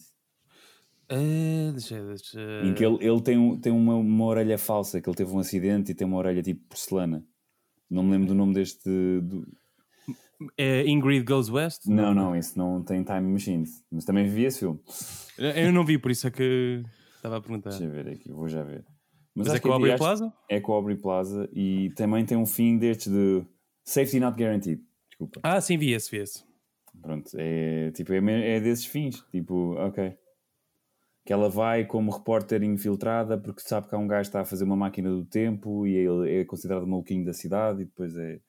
[1.09, 2.39] Ah, deixa, deixa...
[2.65, 5.91] em que ele, ele tem, tem uma, uma orelha falsa, que ele teve um acidente
[5.91, 7.25] e tem uma orelha tipo porcelana.
[7.89, 8.89] Não me lembro do nome deste.
[9.21, 9.47] do-
[10.57, 11.85] É Ingrid Goes West?
[11.87, 14.79] Não, não, esse não tem Time Machine, mas também vi esse filme.
[15.37, 16.83] Eu não vi, por isso é que
[17.15, 17.71] estava a perguntar.
[17.71, 18.85] Deixa eu ver aqui, vou já ver.
[19.33, 20.33] Mas, acho é com Aubrey acho- Plaza?
[20.49, 23.43] É com a Aubrey Plaza e também tem um fim destes de
[23.83, 24.81] Safety Not Guaranteed.
[25.09, 25.39] Desculpa.
[25.43, 26.43] Ah, sim, vi esse, vi esse.
[27.01, 29.23] Pronto, é tipo, é, é desses fins.
[29.31, 30.13] Tipo, ok.
[31.27, 34.45] Que ela vai como repórter infiltrada porque sabe que há um gajo que está a
[34.45, 38.15] fazer uma máquina do tempo e ele é considerado o maluquinho da cidade e depois
[38.15, 38.39] é,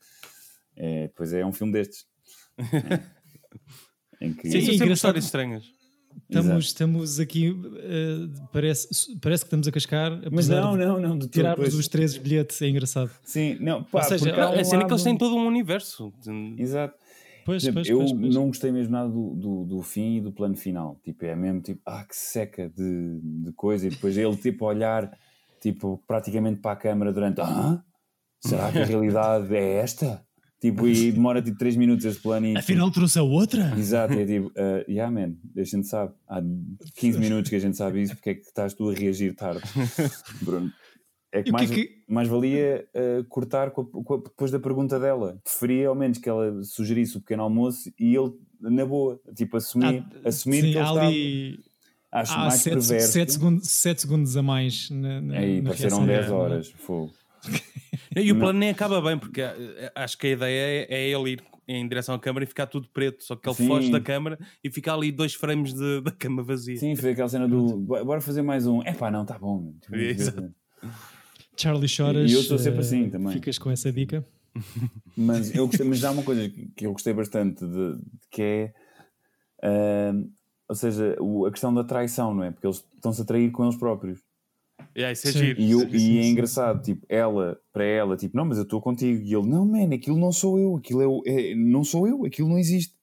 [0.77, 2.07] é, depois é um filme destes.
[2.57, 3.19] É.
[4.25, 5.65] Em que Sim, Sim, sempre histórias estranhas.
[6.29, 8.89] estamos, estamos aqui eh, parece,
[9.21, 11.19] parece que estamos a cascar Mas apesar não, de não, não.
[11.19, 14.85] De tirarmos os três bilhetes é engraçado Sim, não, pá, Ou seja, um a cena
[14.85, 16.13] é que eles têm todo um universo.
[16.57, 16.95] Exato.
[17.49, 18.35] Pois, exemplo, pois, eu pois, pois.
[18.35, 21.01] não gostei mesmo nada do, do, do fim e do plano final.
[21.03, 23.87] Tipo, é mesmo tipo, ah, que seca de, de coisa.
[23.87, 25.11] E depois ele, tipo, olhar,
[25.61, 27.83] tipo, praticamente para a câmara durante, ah,
[28.41, 30.23] será que a realidade é esta?
[30.61, 32.57] Tipo, e demora tipo 3 minutos esse plano e.
[32.57, 33.73] Afinal, trouxe a outra?
[33.79, 36.13] Exato, é tipo, uh, yeah, man, a gente sabe.
[36.29, 36.43] Há
[36.97, 39.63] 15 minutos que a gente sabe isso, porque é que estás tu a reagir tarde,
[40.43, 40.73] Bruno?
[41.31, 44.17] É que o que mais, é que- mais valia uh, cortar com a- com a-
[44.19, 45.39] depois da pergunta dela.
[45.45, 50.05] Preferia ao menos que ela sugerisse o pequeno almoço e ele, na boa, tipo, assumir,
[50.25, 51.61] Ah, assumir sim, que ele ali
[52.11, 53.33] Acho há mais 7 perverso.
[53.33, 56.39] segundos, sete segundos a mais na, na, Aí, na pareceram reação 10 dela.
[56.39, 56.69] horas.
[56.71, 57.13] Fogo.
[58.17, 58.41] E o Não.
[58.41, 61.87] plano nem acaba bem, porque eh, acho que a ideia é, é ele ir em
[61.87, 63.23] direção à câmara e ficar tudo preto.
[63.23, 63.67] Só que ele Sim.
[63.69, 66.79] foge da câmara e fica ali dois frames de- da cama vazia.
[66.79, 68.83] Sim, foi aquela cena do "Bo- bora fazer mais um.
[68.83, 69.75] É pá, não, tá bom.
[69.91, 70.55] meu." Tipo.
[71.61, 72.31] Charlie choras.
[72.31, 73.33] E eu sou sempre eh, assim também.
[73.33, 74.25] Ficas com essa dica.
[75.17, 78.75] Mas eu gostei, mas há uma coisa que eu gostei bastante de, de que é
[79.63, 80.13] ah,
[80.69, 82.51] ou seja, o- a questão da traição, não é?
[82.51, 84.21] Porque eles estão-se a trair com eles próprios.
[84.97, 85.39] Yeah, isso é Sim.
[85.39, 85.61] giro.
[85.61, 88.65] E, eu- Isso é e é engraçado, tipo, ela, para ela, tipo, não, mas eu
[88.65, 89.23] estou contigo.
[89.25, 92.49] E ele, não, man, aquilo não sou eu, aquilo é, é- não sou eu, aquilo
[92.49, 92.95] não existe.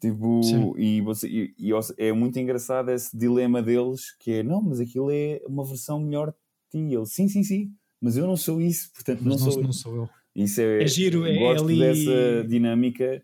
[0.00, 0.72] Tipo, Sim.
[0.76, 5.10] e, você, e, e é muito engraçado esse dilema deles, que é, não, mas aquilo
[5.10, 6.34] é uma versão melhor de
[6.70, 6.78] ti.
[6.78, 9.62] E ele, sim, sim, sim, mas eu não sou isso, portanto Mas não, não, sou
[9.62, 9.72] não, eu.
[9.72, 10.08] sou eu.
[10.34, 13.22] Isso é, É giro, é gosto ali- dessa dinâmica,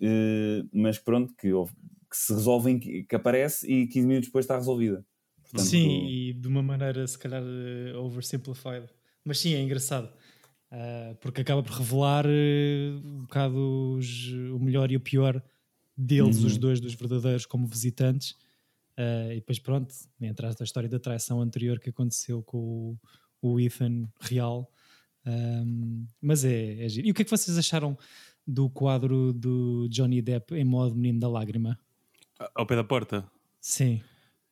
[0.00, 4.56] eh, mas pronto, que, que se resolve, que, que aparece e 15 minutos depois está
[4.56, 5.04] resolvida.
[5.42, 8.86] Portanto, Sim, e de uma maneira se calhar eh, oversimplified.
[9.24, 10.12] Mas sim, é engraçado.
[10.70, 15.42] Ah, porque acaba por revelar eh, um bocado os- o melhor e o pior
[15.96, 16.46] deles, Uhum.
[16.46, 18.34] os dois, dos verdadeiros, como visitantes.
[18.96, 22.96] Ah, e depois, pronto, entra a história da traição anterior que aconteceu com
[23.42, 24.70] o, o Ethan real.
[25.24, 27.06] Ahm, mas é, é giro.
[27.06, 27.96] E o que é que vocês acharam
[28.46, 31.78] do quadro do Johnny Depp em modo Menino da Lágrima?
[32.54, 33.24] Ao pé da porta.
[33.60, 34.02] Sim.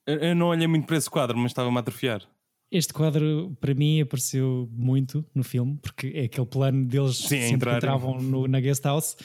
[0.07, 2.27] Eu, eu não olhei muito para esse quadro, mas estava-me a atrofiar.
[2.73, 7.53] Este quadro, para mim, apareceu muito no filme, porque é aquele plano deles Sim, sempre
[7.55, 7.79] entrarem.
[7.79, 9.17] entravam no- na guest house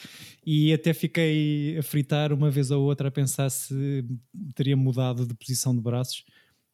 [0.44, 4.04] e até fiquei a fritar uma vez ou outra a pensar se
[4.54, 6.24] teria mudado de posição de braços.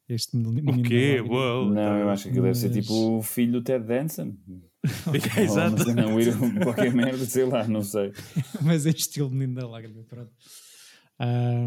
[0.08, 1.20] Este menino O da quê?
[1.20, 1.70] Uou.
[1.70, 4.34] Não, eu acho que aquilo deve ser Mas- tipo o filho do Ted Danson.
[5.38, 5.74] Exato.
[5.74, 8.12] Ou uma cena weird, qualquer merda, sei lá, não sei.
[8.62, 10.30] Mas é estilo menino da lágrima, pronto.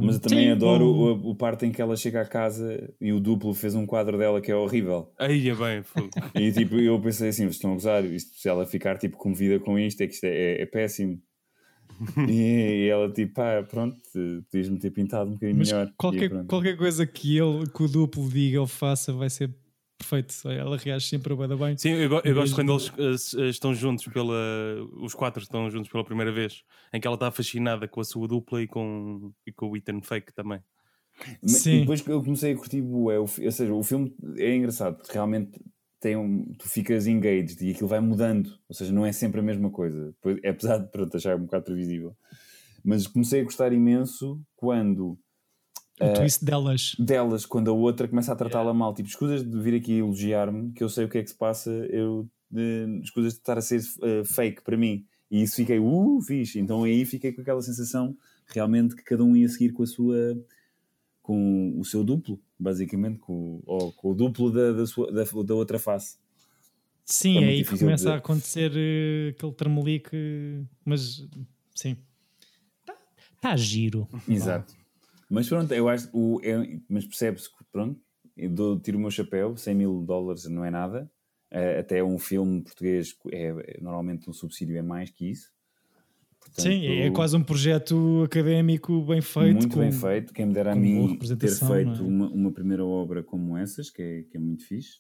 [0.02, 3.14] Mas eu também sim, adoro o, o parte em que ela chega à casa e
[3.14, 5.12] o duplo fez um quadro dela que é horrível.
[5.18, 6.10] Aí é bem, fogo.
[6.36, 9.60] E tipo, eu pensei assim, vocês estão a gozar, isto, se ela ficar tipo comovida
[9.60, 11.22] com isto, é que isto é, é- é péssimo.
[12.30, 13.98] e, ela tipo, pá, pronto,
[14.52, 15.90] podias-me ter pintado um bocadinho Mas melhor.
[15.98, 19.50] Qualquer, qualquer coisa que ele, que o duplo diga ou faça, vai ser
[19.98, 20.34] perfeito.
[20.50, 21.78] Ela reage sempre bué da bem.
[21.78, 24.36] Sim, eu, go- eu gosto quando eles eh, estão juntos pela.
[25.02, 28.28] Os quatro estão juntos pela primeira vez, em que ela está fascinada com a sua
[28.28, 30.60] dupla e com, e com o Ethan Fake também.
[31.44, 31.76] Sim.
[31.76, 34.98] E depois que eu comecei a curtir bué, fi- ou seja, o filme é engraçado,
[34.98, 35.60] porque realmente
[36.00, 39.44] tem um, tu ficas engaged e aquilo vai mudando, ou seja, não é sempre a
[39.44, 40.08] mesma coisa.
[40.08, 42.16] Depois, apesar de pronto, achar um bocado previsível.
[42.84, 45.18] Mas comecei a gostar imenso quando
[46.00, 46.96] O twist delas.
[47.00, 50.84] delas, quando a outra começa a tratá-la mal, tipo, escusas de vir aqui elogiar-me, que
[50.84, 53.82] eu sei o que é que se passa, eu eh, escusas de estar a ser
[54.02, 55.06] eh, fake para mim.
[55.32, 56.60] E isso fiquei, uh, fixe.
[56.60, 58.16] Então aí fiquei com aquela sensação
[58.48, 60.38] realmente que cada um ia seguir com a sua
[61.22, 65.56] com o seu duplo, basicamente, com, ou com o duplo da, da, sua, da, da
[65.56, 66.20] outra face.
[67.04, 68.12] Sim, É aí que começa dizer.
[68.12, 71.28] a acontecer eh, aquele tremelique, mas
[71.74, 71.98] sim.
[72.82, 72.96] Está
[73.42, 74.08] tá giro.
[74.30, 74.76] Exato.
[75.30, 78.00] Mas pronto, eu acho, o, é, mas percebe-se que, pronto,
[78.38, 81.12] eu dou, tiro o meu chapéu, 100 mil dólares não é nada,
[81.52, 85.52] Eh, até um filme português, é, é- normalmente um subsídio é mais que isso.
[86.40, 89.54] Portanto, Sim, é quase um projeto académico bem feito.
[89.54, 90.34] muito com- bem feito.
[90.34, 92.02] Quem me dera a mim ter feito é?
[92.02, 95.00] uma, uma primeira obra como essas, que é, que é muito fixe,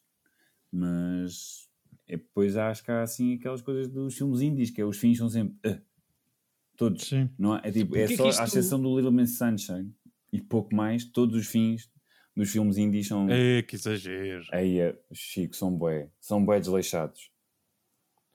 [0.72, 1.68] mas
[2.08, 5.18] é, depois acho que há assim aquelas coisas dos filmes indies, que é os fins
[5.18, 5.82] são sempre "Ah",
[6.78, 7.04] todos.
[7.04, 7.30] Sim.
[7.38, 9.38] Não é, é tipo, é Porque é só que isto- à exceção do Little Miss
[9.38, 9.94] Sunshine
[10.36, 11.89] e pouco mais, todos os fins
[12.36, 13.28] dos filmes indies são.
[13.30, 14.43] É, que exagero.
[14.52, 17.30] Aí, é, Chico, são bué, são bué desleixados.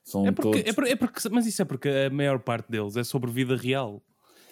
[0.03, 0.69] São É porque, todos.
[0.69, 3.55] é por- é porque- mas isso é porque a maior parte deles é sobre vida
[3.55, 4.03] real.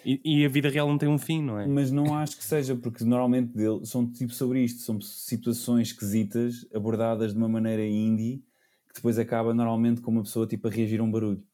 [0.04, 1.66] E, e a vida real não tem um fim, não é?
[1.66, 6.66] Mas não acho que seja, porque normalmente dele, são tipo sobre isto, são situações esquisitas
[6.74, 8.42] abordadas de uma maneira indie
[8.88, 11.44] que depois acaba normalmente com uma pessoa tipo a reagir a um barulho.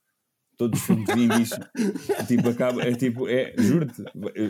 [0.57, 1.51] Todos os filmes indies,
[2.27, 4.03] tipo, acaba, é tipo, é, juro-te,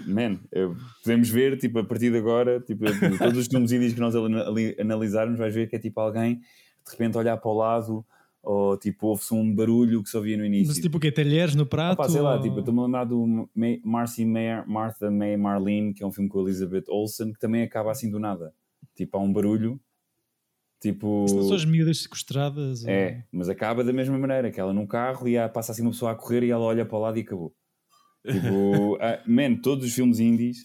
[0.07, 0.69] man, é,
[1.03, 2.85] podemos ver, tipo, a partir de agora, tipo,
[3.19, 6.37] todos os filmes indies que nós ali, ali analisarmos, vais ver que é tipo alguém
[6.37, 8.07] de repente olhar para o lado,
[8.41, 10.69] ou tipo, ouve-se um barulho que só via no início.
[10.69, 11.11] Mas tipo o quê?
[11.11, 11.95] Talheres no prato?
[11.95, 15.93] Opa, sei lá, ou- tipo, estou-me a lembrar do Ma- Marcy May, Martha May Marlene,
[15.93, 18.53] que é um filme com a Elizabeth Olsen, que também acaba assim do nada.
[18.95, 19.81] Tipo, há um barulho
[20.81, 22.85] Tipo, São só as miúdas sequestradas.
[22.85, 25.83] ou- é, mas acaba da mesma maneira, que ela num carro e há- passa assim
[25.83, 27.55] uma pessoa a correr e ela olha para o lado e acabou.
[28.31, 30.59] Tipo, ah, man, todos os filmes indies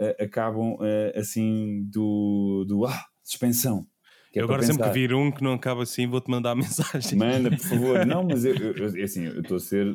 [0.00, 3.86] ah, acabam ah, assim do, do ah, suspensão.
[4.32, 4.94] Que é eu agora sempre que pensar.
[4.94, 7.18] vir um que não acaba assim, vou-te mandar a mensagem.
[7.18, 8.04] Manda, por favor.
[8.06, 9.94] Não, mas eu, eu, eu- assim, eu estou a ser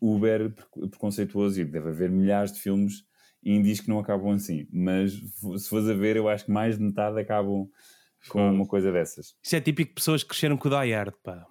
[0.00, 3.04] uber pre- preconceituoso e deve haver milhares de filmes
[3.44, 4.66] indies que não acabam assim.
[4.72, 7.66] Mas se fores a ver, eu acho que mais de metade acabam
[8.28, 9.34] com uma coisa dessas.
[9.42, 11.46] Isso é típico de pessoas que cresceram com o Die Hard, pá.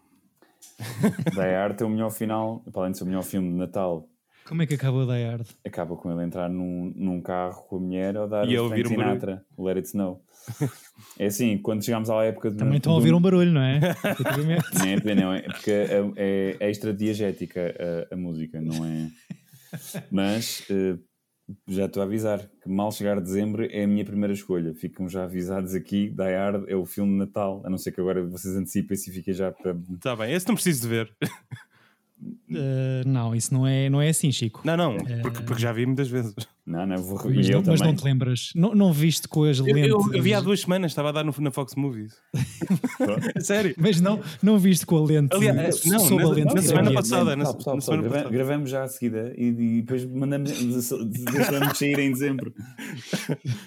[1.36, 4.08] Da arte é o melhor final, para além de ser o melhor filme de Natal,
[4.46, 5.48] Como é que acabou a Die Hard?
[5.66, 8.66] acaba com ele entrar num, num carro com a mulher ou dar E a o
[8.66, 9.20] ouvir Frank um barulho.
[9.22, 10.22] Sinatra, o Let It Snow.
[11.20, 12.58] É assim, quando chegámos à época de.
[12.58, 13.80] Também estão a do- ouvir um barulho, não é?
[14.78, 17.74] Não é, não é porque é, é, é extra diegética
[18.12, 19.10] a, a música, não é?
[20.12, 20.98] Mas eh,
[21.68, 24.74] já estou a avisar que mal chegar dezembro é a minha primeira escolha.
[24.74, 26.10] Ficam já avisados aqui.
[26.10, 29.14] Die Hard é o filme de Natal, a não ser que agora vocês antecipem-se e
[29.14, 29.78] fiquem já para.
[29.94, 31.16] Está bem, esse não preciso de ver.
[32.48, 34.62] Uh, não, isso não é, não é assim, Chico.
[34.64, 36.34] Não, não, porque, porque já vi muitas vezes.
[36.66, 37.94] Não, não, vou Mas, não, eu mas também.
[37.94, 38.50] não te lembras.
[38.56, 39.90] Não, não viste com as Eu, lentes.
[39.90, 42.14] eu, eu vi há duas semanas, estava a dar no, na Fox Movies.
[43.40, 43.76] Sério.
[43.78, 45.36] Mas não, não viste com a lente.
[45.36, 47.36] Aliás, não, sob a na- lente na que semana passada.
[48.30, 50.52] Gravamos já a seguida e, e depois mandamos,
[51.32, 52.54] deixamos sair em dezembro.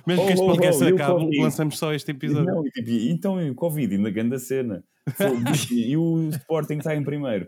[0.06, 2.46] Mesmo que Oh, este oh, podcast oh, e o acabe, lançamos só este episódio.
[2.46, 4.82] Não, e tipo, então e o Covid, ainda grande cena.
[5.70, 7.46] E o Sporting está em primeiro.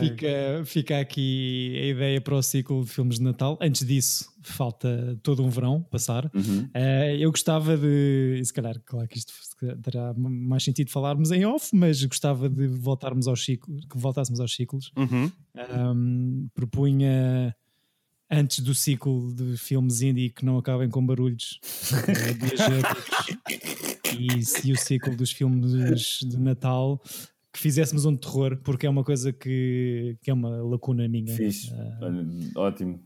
[0.00, 3.58] Fica, fica aqui a ideia para o ciclo de filmes de Natal.
[3.60, 6.30] Antes disso, falta todo um verão passar.
[6.34, 6.68] Uhum.
[6.72, 9.32] Eh, eu gostava de, e se calhar, claro que isto
[9.82, 14.54] terá mais sentido falarmos em off, mas gostava de voltarmos aos ciclos, que voltássemos aos
[14.54, 14.90] ciclos.
[14.96, 15.30] Uhum.
[15.54, 17.54] Um, propunha
[18.30, 21.60] antes do ciclo de filmes indie que não acabem com barulhos
[22.38, 27.00] diegéticos e, se o ciclo dos filmes de Natal
[27.58, 31.34] que fizéssemos um terror, porque é uma coisa que, que é uma lacuna minha.
[31.34, 31.72] Fixe.
[32.00, 32.24] Olha,
[32.56, 33.00] ótimo.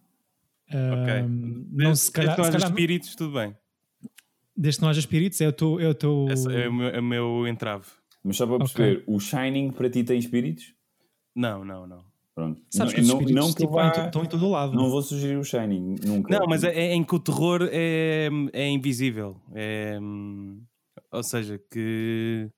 [0.71, 3.57] Um, Não, Desde- se calhar, desde que não se haja calhar espíritos, tudo bem.
[4.57, 5.81] desde que não haja espíritos, é o teu.
[5.81, 7.87] É o teu Esse é o meu, é o meu entrave.
[8.23, 8.67] Mas só para Ok.
[8.75, 10.75] perceber, o Shining para ti tem espíritos?
[11.35, 12.05] Não, não, não.
[12.35, 12.61] Pronto.
[12.71, 14.75] Sabes não, que os não, espíritos não tipo, vá- estão em todo lado.
[14.75, 16.39] não vou sugerir o Shining, nunca.
[16.39, 19.37] Não, mas é, é em que o terror é, é invisível.
[19.55, 20.63] É, hum,
[21.11, 22.49] ou seja, que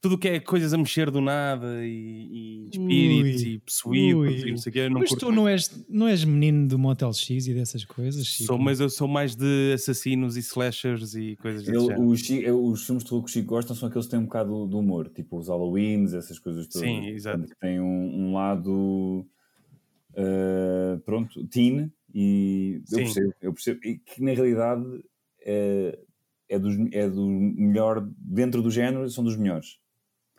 [0.00, 4.42] tudo o que é coisas a mexer do nada e, e espíritos Ui, e possuídos
[4.44, 6.66] e não sei o quê, eu não Mas curto tu não és, não és menino
[6.66, 8.26] do Motel X e dessas coisas?
[8.26, 8.46] Chico?
[8.46, 12.06] Sou, mas eu sou mais de assassinos e slashers e coisas desse Ele- género.
[12.06, 14.66] os, os filmes de terror que o Chico gosta são aqueles que têm um bocado
[14.66, 16.88] de humor, tipo os Halloweens, essas coisas todas.
[16.88, 17.44] Sim, exato.
[17.44, 19.26] Que têm um, um lado,
[20.12, 23.04] uh, pronto, teen, e eu Sim.
[23.04, 23.80] percebo, eu percebo.
[23.84, 24.84] E que na realidade
[25.42, 25.98] é,
[26.48, 29.78] é, dos, é do melhor, dentro do género, são dos melhores.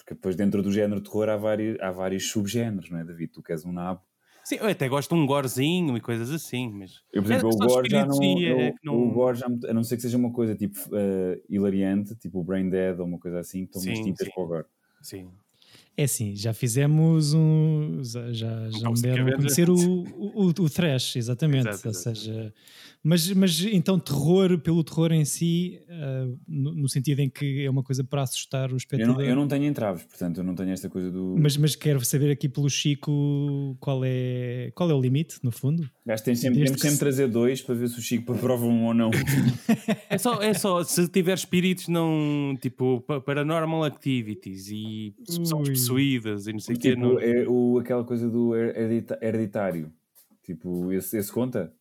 [0.04, 3.32] Porque depois dentro do género de terror há vários, há vários subgéneros, não é, David?
[3.32, 4.02] Tu queres um nabo.
[4.44, 7.54] Sim, eu até gosto de um gorezinho e coisas assim, mas Eu, por exemplo, É,
[7.54, 10.18] o Gore já não, é eu- não- o Gore já, a não ser que seja
[10.18, 14.28] uma coisa tipo uh, hilariante, tipo o Brain Dead ou uma coisa assim, estão distintas
[14.34, 14.66] para o Gore.
[15.02, 15.30] sim.
[15.96, 18.02] É assim, já fizemos um.
[18.04, 21.68] Já, já, já me deram a conhecer o, o, o Thrash, exatamente.
[21.70, 22.54] Exato, Ou seja,
[23.04, 27.70] mas, mas então terror pelo terror em si, ah, no, no sentido em que é
[27.70, 29.16] uma coisa para assustar o Eu espectador.
[29.16, 31.36] não, eu não tenho entraves, portanto, eu não tenho esta coisa do.
[31.40, 35.90] Mas, mas quero saber aqui pelo Chico qual é, qual é o limite, no fundo.
[36.06, 38.66] Gajo, tem sempre, temos que sempre se- trazer dois para ver se o Chico aprova
[38.66, 39.12] um ou não.
[40.10, 46.48] É só, é só se tiver espíritos não tipo pa- paranormal activities e pessoas possuídas
[46.48, 46.90] e não sei o quê.
[46.96, 47.20] tipo, Não...
[47.20, 49.92] é o, aquela coisa do hereditário.
[50.44, 51.72] Tipo, esse, esse conta?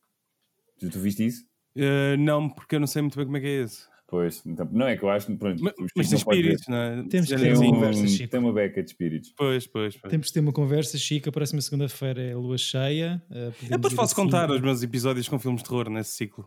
[0.81, 1.45] Tu, tu viste isso?
[1.77, 3.89] Eh, não, porque eu não sei muito bem como é que é esse.
[4.09, 5.27] Pois, então, não é que eu acho.
[5.37, 7.03] Pronto, Mas, mas tem espíritos, não é?
[7.09, 8.29] Temos que ter uma um- conversa, Chico.
[8.31, 9.33] tem uma beca de espíritos.
[9.37, 10.11] Pois, pois, pois.
[10.11, 11.29] Temos de ter uma conversa, Chico.
[11.29, 13.23] A próxima segunda-feira é lua cheia.
[13.31, 14.23] ah, Eu depois posso assim.
[14.25, 16.45] contar os meus episódios com filmes de terror nesse ciclo.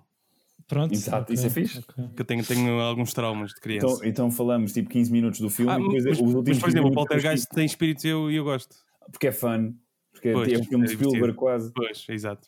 [0.67, 0.93] Pronto.
[0.93, 1.79] Exato, ok, isso é fixe.
[1.79, 2.03] ok.
[2.15, 3.85] Que eu tenho, tenho alguns traumas de criança.
[3.87, 6.57] Então, então falamos tipo 15 minutos do filme Ah, e depois mas, os últimos mas,
[6.59, 8.75] por 15 exemplo, o Poltergeist tem espíritos e eu, eu gosto.
[9.09, 9.73] Porque é fun.
[10.11, 11.37] Porque é- Pois, é um filme é de Spielberg divertido.
[11.37, 11.71] quase.
[11.73, 12.47] Pois, exato.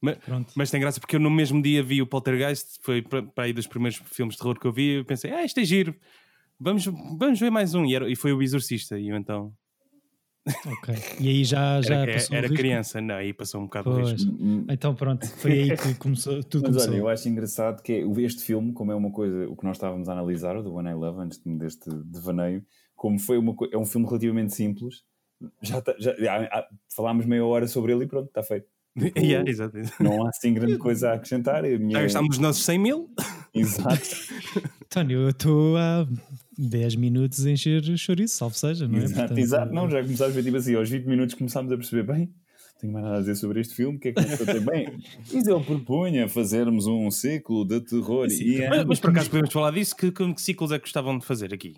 [0.00, 0.18] Mas,
[0.54, 3.52] mas tem graça porque eu no mesmo dia vi o Poltergeist, foi para, para aí
[3.52, 5.94] dos primeiros filmes de terror que eu vi, eu pensei, ah, isto é giro,
[6.58, 7.84] vamos, vamos ver mais um.
[7.84, 9.52] E, era- e foi o Exorcista, e eu então.
[10.66, 10.94] Ok.
[11.20, 14.12] E aí já, já Era, passou era criança, não, aí passou um bocado de Pois.
[14.12, 14.32] risco.
[14.68, 16.92] Então pronto, foi aí que começou, tudo Mas começou.
[16.92, 19.76] olha, eu acho engraçado que é, este filme, como é uma coisa, o que nós
[19.76, 23.54] estávamos a analisar, o do One I Love, antes de- deste devaneio, como foi uma,
[23.72, 25.02] é um filme relativamente simples,
[25.62, 28.66] já, tá- já, já- falámos meia hora sobre ele e pronto, está feito.
[29.04, 29.78] Tipo, Yeah, exato.
[29.78, 30.02] exato.
[30.02, 31.64] Não há assim grande coisa a acrescentar.
[31.64, 33.10] A minha, Já gastámos os nossos 100 mil?
[33.54, 34.08] Exato.
[34.84, 36.06] António, eu estou há
[36.58, 39.04] 10 minutos a encher chouriço, salvo seja, não é?
[39.04, 39.72] Exato, Portanto, exato.
[39.74, 42.20] Não, já começámos a ver, tipo assim, aos 20 minutos começámos a perceber bem.
[42.26, 44.62] Não tenho mais nada a dizer sobre este filme, o que é que eu tenho
[44.62, 44.98] bem?
[45.32, 49.30] Mas ele propunha fazermos um ciclo de terror Sim, e é Mas, mas por acaso
[49.30, 49.96] podemos falar disso?
[49.96, 51.74] Que, que, que ciclos é que gostavam de fazer aqui?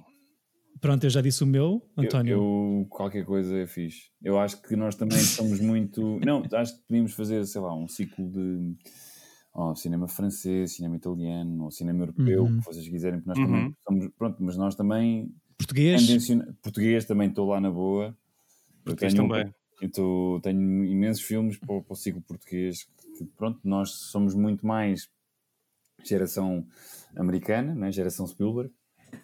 [0.80, 2.32] Pronto, eu já disse o meu, Eu- António.
[2.32, 4.10] Eu, qualquer coisa é fixe.
[4.22, 6.00] Eu acho que nós também somos muito.
[6.26, 8.74] Não, acho que podíamos fazer, sei lá, um ciclo de
[9.52, 12.56] oh, cinema francês, cinema italiano, ou cinema europeu, Uhum.
[12.56, 13.46] o que vocês quiserem, porque nós Uhum.
[13.46, 14.08] também somos.
[14.16, 15.30] Pronto, mas nós também.
[15.58, 18.06] Português, tendenciona- Português também estou lá na boa.
[18.06, 18.14] Eu
[18.84, 19.54] Português tenho, também.
[19.82, 22.86] eu tô- tenho imensos filmes para, o- para o ciclo português.
[23.18, 25.10] Que, pronto, nós somos muito mais
[26.02, 26.66] geração
[27.14, 27.92] americana, né?
[27.92, 28.72] geração Spielberg.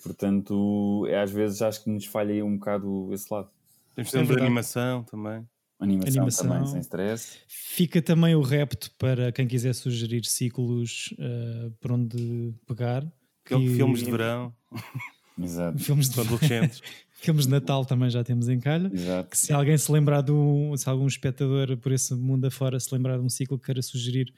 [0.02, 3.48] Portanto, é, às vezes acho que nos falha aí um bocado esse lado.
[3.94, 4.46] Temos É de verdade.
[4.46, 5.46] animação também.
[5.78, 6.48] Animação, Animação.
[6.48, 7.38] também, sem stress.
[7.46, 13.06] fica também o repto para quem quiser sugerir ciclos eh, por onde pegar.
[13.44, 14.54] Fil- E- Filmes de verão,
[15.38, 16.80] Exato, Filmes de, adolescentes.
[17.20, 18.90] filmes de Natal também já temos em calha.
[18.92, 19.28] exato.
[19.30, 22.92] Que se alguém se lembrar de um, se algum espectador por esse mundo afora se
[22.94, 24.32] lembrar de um ciclo que queira sugerir,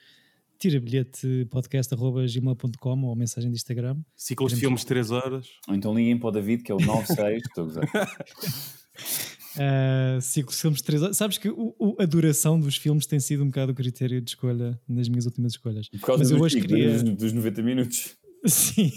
[0.59, 3.97] tira bilhete podcast.gmail.com ou mensagem de Instagram.
[4.17, 5.49] Ciclos de filmes de 3 horas.
[5.69, 7.43] Ou então liguem para o David, que é o 96.
[7.47, 7.85] Estou a gozar.
[9.57, 11.17] Uh, ciclo de filmes de 3 horas.
[11.17, 14.31] Sabes que o- o- a duração dos filmes tem sido um bocado o critério de
[14.31, 15.89] escolha nas minhas últimas escolhas.
[15.89, 16.93] Por causa Mas eu dos, hoje ciclos, queria.
[17.03, 18.17] dos, dos 90 minutos.
[18.47, 18.93] Sim.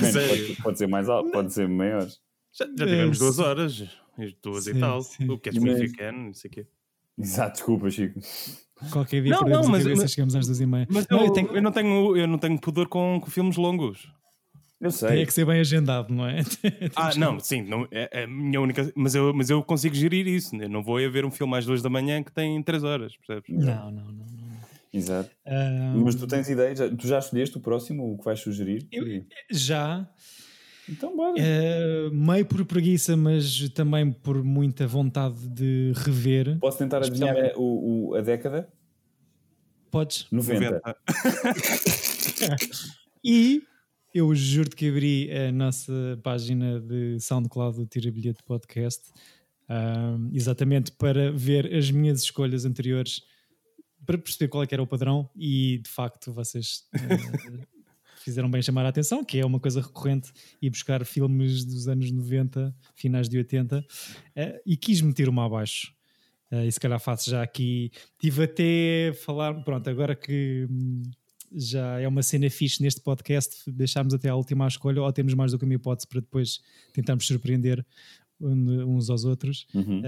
[0.00, 0.46] Man, Sério?
[0.46, 2.06] pode, pode ser mais alto, pode ser maior.
[2.52, 3.42] Já, já tivemos Eh, duas sim.
[3.42, 3.84] horas.
[4.42, 5.02] Duas Sim, e tal.
[5.02, 5.28] sim.
[5.28, 6.66] O que é significante, não sei o quê.
[7.18, 8.18] Exato, desculpa, Chico.
[8.90, 10.86] Qualquer dia Não, não, a mas- cabeça mas- chegamos às duas e meia.
[10.90, 13.56] Mas não, eu, eu tenho, eu não tenho, eu não tenho pudor com, com filmes
[13.56, 14.08] longos.
[14.78, 15.22] Eu tem sei.
[15.22, 16.40] é que ser bem agendado, não é?
[16.94, 18.92] Ah, não, sim, não, é, é a minha única.
[18.94, 20.54] Mas eu, mas eu consigo gerir isso.
[20.56, 23.16] Eu não vou a ver um filme às duas da manhã que tem 3 horas,
[23.16, 23.48] percebes?
[23.64, 24.12] Não, não, não.
[24.12, 24.26] não.
[24.92, 25.30] Exato.
[25.46, 26.74] Ah, Mas tu tens ideia?
[26.76, 28.86] Já- tu já escolheste o próximo, o que vais sugerir?
[28.92, 30.06] Eu- já,
[30.88, 31.34] Então bora.
[31.38, 36.58] eh, meio por preguiça, mas também por muita vontade de rever.
[36.58, 38.68] Posso tentar adivinhar a, o, o- a década?
[39.90, 40.26] Podes.
[40.30, 40.70] 90.
[40.70, 40.96] 90.
[43.24, 43.62] E
[44.14, 49.02] eu juro-te que abri a nossa página de SoundCloud do Tira Bilhete Podcast
[49.68, 53.22] ahm, exatamente para ver as minhas escolhas anteriores
[54.06, 57.66] para perceber qual é que era o padrão e de facto vocês eh,
[58.26, 62.10] fizeram bem chamar a atenção, que é uma coisa recorrente e buscar filmes dos anos
[62.10, 63.86] 90, finais de 80
[64.34, 65.94] eh, e quis meter uma abaixo.
[66.50, 67.92] Eh, e se calhar faço já aqui.
[68.18, 71.02] Tive até a falar, pronto, agora que hum,
[71.52, 75.52] já é uma cena fixe neste podcast, deixámos até à última escolha ou temos mais
[75.52, 76.58] do que uma hipótese para depois
[76.92, 77.86] tentarmos surpreender
[78.40, 79.68] uns aos outros.
[79.72, 80.02] Uhum.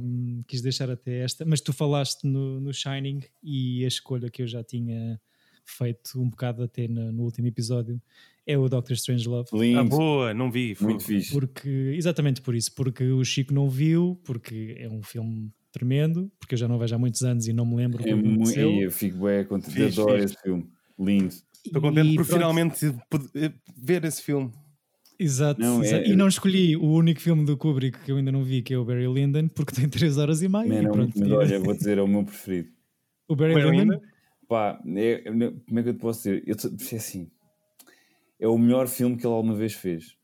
[0.00, 4.42] Um, quis deixar até esta, mas tu falaste no, no Shining e a escolha que
[4.42, 5.20] eu já tinha
[5.64, 8.00] feito um bocado até no, no último episódio
[8.46, 9.48] é o Doctor Strangelove.
[9.52, 10.74] Ah, Lindo, boa, não vi.
[10.74, 11.32] foi- muito fixe.
[11.32, 16.54] Porque, exatamente por isso, porque o Chico não viu, porque é um filme tremendo, porque
[16.54, 19.24] eu já não vejo há muitos anos e não me lembro É muito, eu fico
[19.24, 20.34] bem contente, Fixe, adoro fixe.
[20.34, 20.66] esse filme.
[20.98, 21.34] Lindo.
[21.64, 24.52] Estou contente E por pronto, finalmente poder ver esse filme.
[25.18, 26.08] Exato, Não, é- exato.
[26.10, 28.78] E não escolhi o único filme do Kubrick que eu ainda não vi, que é
[28.78, 30.66] o Barry Lyndon, porque tem 3 horas e meia.
[30.66, 30.98] Man, e é pronto.
[31.16, 32.68] muito, mas olha, vou dizer, é o meu preferido.
[33.28, 34.06] o Barry, Barry Lyndon, Lyndon?
[34.48, 35.22] Pá, é-
[35.66, 36.42] como é que eu te posso dizer?
[36.46, 37.30] Eu é assim,
[38.40, 40.16] é o melhor filme que ele alguma vez fez.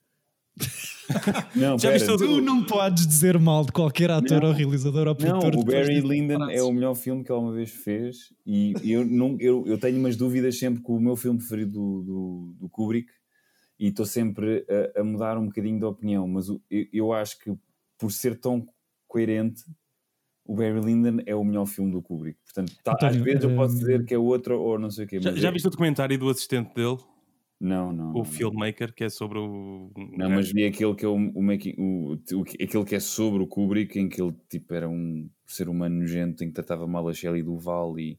[1.57, 4.49] Não, Já viste o- tu não podes dizer mal de qualquer ator Não.
[4.49, 5.49] ou realizador ou Não, produtor.
[5.55, 8.75] o depois Barry de- Lyndon é o melhor filme que ele alguma vez fez e
[8.85, 12.57] eu, não, eu, eu tenho umas dúvidas sempre com o meu filme preferido do, do,
[12.61, 13.11] do Kubrick
[13.79, 14.65] e estou sempre
[14.97, 17.53] a, a mudar um bocadinho de opinião, mas o- eu, eu acho que
[17.99, 18.67] por ser tão
[19.09, 19.63] coerente
[20.51, 22.37] o Barry Lyndon é o melhor filme do Kubrick.
[22.45, 25.09] Portanto, tá- às vezes eu posso hum, dizer que é outro ou não sei o
[25.09, 25.21] quê.
[25.21, 26.99] Já, mas já é- viste o documentário do assistente dele,
[27.61, 28.11] Não, não.
[28.11, 28.25] o não.
[28.25, 29.91] filmmaker, que é sobre o.
[30.17, 33.43] Não, mas vi aquele que é o, o, making- o- o- aquele que é sobre
[33.43, 37.07] o Kubrick, em que ele tipo, era um ser humano nojento, em que tratava mal
[37.09, 38.19] a Shelley Duval e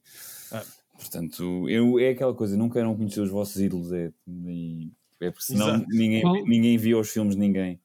[0.54, 0.64] Ah.
[0.98, 4.12] portanto eu, é aquela coisa, não queiram conhecer os vossos ídolos, é,
[4.48, 5.86] e- é porque senão Exato.
[5.90, 7.80] ninguém, Qual- ninguém via os filmes de ninguém.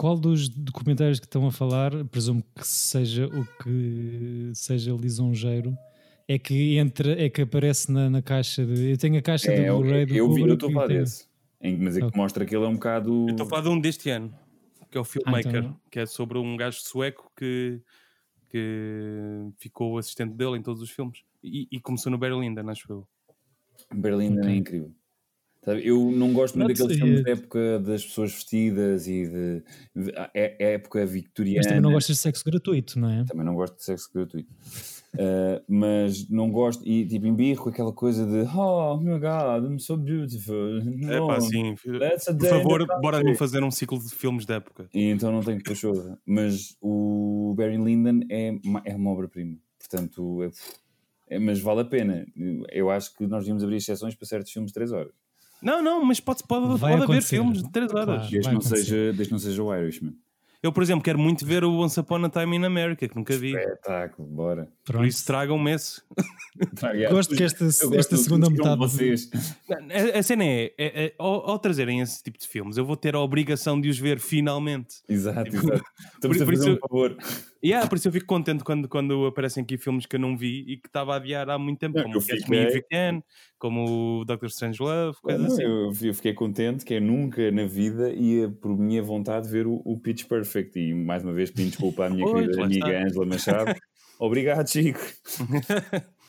[0.00, 5.76] Qual dos documentários que estão a falar, presumo que seja o que seja lisonjeiro,
[6.26, 8.92] é que entra, é que aparece na, na caixa de.
[8.92, 11.26] Eu tenho a caixa É, do Blu-ray do eu, vi, eu estou a falar desse,
[11.60, 12.16] em, mas é que Ok.
[12.18, 13.26] mostra que ele é um bocado.
[13.28, 14.34] Eu estou a falar de um deste ano,
[14.90, 17.82] que é o filmmaker, então- que é sobre um gajo sueco que,
[18.48, 21.18] que ficou assistente dele em todos os filmes.
[21.44, 23.06] E, e começou no Lyndon, acho eu.
[23.94, 24.50] Berlim Ok.
[24.50, 24.94] é incrível.
[25.66, 29.62] Eu não gosto muito daqueles filmes da época das pessoas vestidas e de,
[30.34, 31.58] é, é época vitoriana.
[31.58, 33.24] Mas também não gostas de sexo gratuito, não é?
[33.24, 34.48] Também não gosto de sexo gratuito.
[35.14, 39.96] Uh, mas não gosto, e tipo, embirro aquela coisa de Oh my god, I'm so
[39.96, 40.78] beautiful.
[41.10, 41.74] É pá, assim.
[41.74, 44.88] Por favor, country." bora não fazer um ciclo de filmes da época.
[44.94, 46.18] E então não tenho chova.
[46.24, 49.56] Mas o Barry Lyndon é, uma- é uma obra-prima.
[49.78, 50.50] Portanto, é,
[51.34, 52.24] é- mas vale a pena.
[52.70, 55.12] Eu acho que nós devíamos abrir exceções para certos filmes de 3 horas.
[55.62, 57.28] Não, não, mas pode, pode, Vai pode haver acontecer.
[57.36, 58.04] filmes de 3 horas.
[58.06, 58.20] Claro.
[58.30, 58.76] Desde vai não acontecer.
[58.84, 60.14] seja, desde que não seja o Irishman.
[60.62, 63.34] Eu, por exemplo, quero muito ver o Once Upon a Time in America, que nunca
[63.34, 63.54] vi.
[63.56, 64.64] Espetáculo, bora.
[64.84, 65.06] Por Pronto.
[65.06, 66.02] isso tragam-me esse.
[67.10, 68.76] Gosto que esta, Eu gosto esta segunda metade.
[68.78, 69.30] vocês.
[70.14, 72.94] A, a cena é, é, é ao, ao trazerem esse tipo de filmes, eu vou
[72.96, 74.96] ter a obrigação de os ver finalmente.
[75.08, 75.82] Exato, Tipo, exato.
[76.14, 77.16] Estamos por- a por fazer isso- um favor.
[77.62, 80.34] E yeah, por isso eu fico contente quando, quando aparecem aqui filmes que eu não
[80.36, 82.66] vi e que estava a adiar há muito tempo, Não, como o Catch fiquei- Me
[82.68, 83.22] If You Can,
[83.58, 85.62] como o Doctor Strange Love, coisas Não, assim.
[85.62, 89.82] eu, eu fiquei contente que eu nunca na vida ia, por minha vontade, ver o,
[89.84, 90.78] o Pitch Perfect.
[90.78, 93.04] E mais uma vez pedindo desculpa à minha Pois, querida amiga está.
[93.06, 93.74] Angela Machado.
[94.18, 95.00] Obrigado, Chico.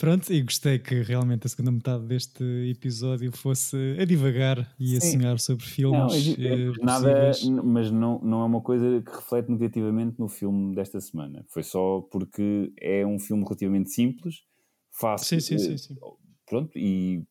[0.00, 5.00] Pronto, e gostei que realmente a segunda metade deste episódio fosse a divagar e a
[5.00, 5.18] Sim.
[5.18, 6.26] sonhar sobre Não, filmes.
[6.38, 7.30] é- é- eh, nada,
[7.62, 11.44] mas não, não é uma coisa que reflete negativamente no filme desta semana.
[11.50, 14.36] Foi só porque é um filme relativamente simples,
[14.90, 15.38] fácil.
[15.38, 15.98] Sim, sim, sim, sim.
[16.46, 17.22] Pronto, e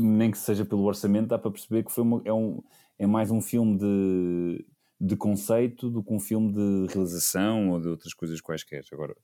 [0.00, 2.60] nem que seja pelo orçamento, dá para perceber que foi uma- é, um,
[2.98, 4.66] é mais um filme de,
[5.00, 8.82] de conceito do que um filme de realização ou de outras coisas quaisquer.
[8.92, 9.14] Agora,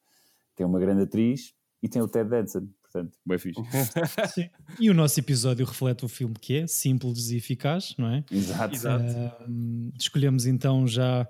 [0.57, 3.61] tem uma grande atriz e tem o Ted Danson, portanto, bem fixe.
[4.35, 4.51] Sim.
[4.81, 8.25] E o nosso episódio reflete o filme que é, simples e eficaz, não é?
[8.31, 8.75] Exato.
[8.75, 9.05] Exato.
[9.45, 11.27] Ahm, escolhemos então já.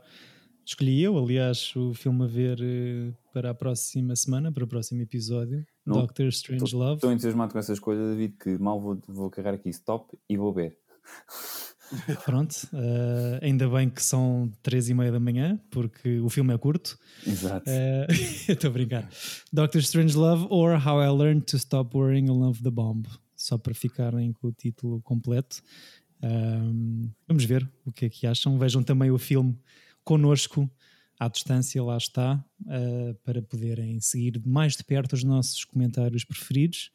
[0.64, 5.00] Escolhi eu, aliás, o filme a ver eh, para a próxima semana, para o próximo
[5.00, 6.00] episódio: Não.
[6.00, 6.96] Doctor Strange Love.
[6.96, 10.52] Estou entusiasmado com essa escolha, David, que mal vou, vou carregar aqui stop e vou
[10.52, 10.78] ver.
[12.24, 16.58] Pronto, ah, ainda bem que são três e meia da manhã, porque o filme é
[16.58, 16.98] curto.
[17.26, 17.68] Exato.
[17.68, 18.06] Eu
[18.54, 19.08] Estou a brincar.
[19.52, 23.06] Doctor Strange Love or How I Learned to Stop Worrying and Love the Bomb.
[23.36, 25.62] Só para ficarem com o título completo.
[26.22, 28.58] Ahm, vamos ver o que é que acham.
[28.58, 29.56] Vejam também o filme
[30.02, 30.68] connosco,
[31.18, 36.90] à distância, lá está, ah, para poderem seguir mais de perto os nossos comentários preferidos.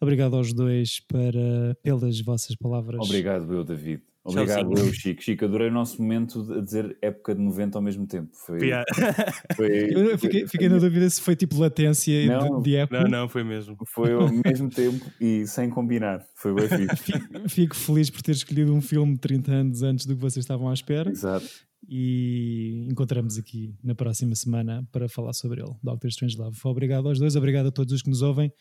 [0.00, 3.00] Obrigado aos dois para, pelas vossas palavras.
[3.00, 4.02] Obrigado, eu, David.
[4.22, 5.22] Obrigado, eu, Chico.
[5.22, 8.30] Chico, adorei o nosso momento de dizer época de 90 ao mesmo tempo.
[8.34, 8.84] Foi, Yeah.
[9.56, 12.58] foi, Eu fiquei, fiquei na dúvida se foi tipo latência Não.
[12.60, 12.92] de, de eco.
[12.92, 13.76] Não, não, foi mesmo.
[13.86, 16.22] foi ao mesmo tempo e sem combinar.
[16.34, 16.96] Foi bem fixe.
[17.02, 20.68] Fico, fico feliz por ter escolhido um filme 30 anos antes do que vocês estavam
[20.68, 21.46] à espera Exato.
[21.88, 25.72] e encontramos aqui na próxima semana para falar sobre ele.
[25.82, 26.58] Doctor Strange Love.
[26.64, 28.52] Obrigado aos dois, obrigado a todos os que nos ouvem.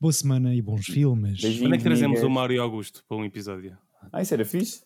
[0.00, 1.40] Boa semana e bons filmes.
[1.40, 1.60] Beijinhos.
[1.60, 3.76] Quando é que trazemos o Mário Augusto para um episódio?
[4.12, 4.82] Ah, isso era fixe?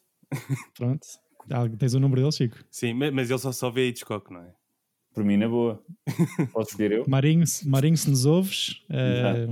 [0.77, 1.07] Pronto.
[1.51, 2.57] Ah, Tens o número dele, Chico?
[2.71, 4.53] Sim, ma- mas ele só, só vê Hitchcock, não é?
[5.15, 5.83] Por mim, na boa.
[6.53, 7.05] Posso escolher eu?
[7.09, 9.47] Marinho, se- Marinho, se nos ouves, eh,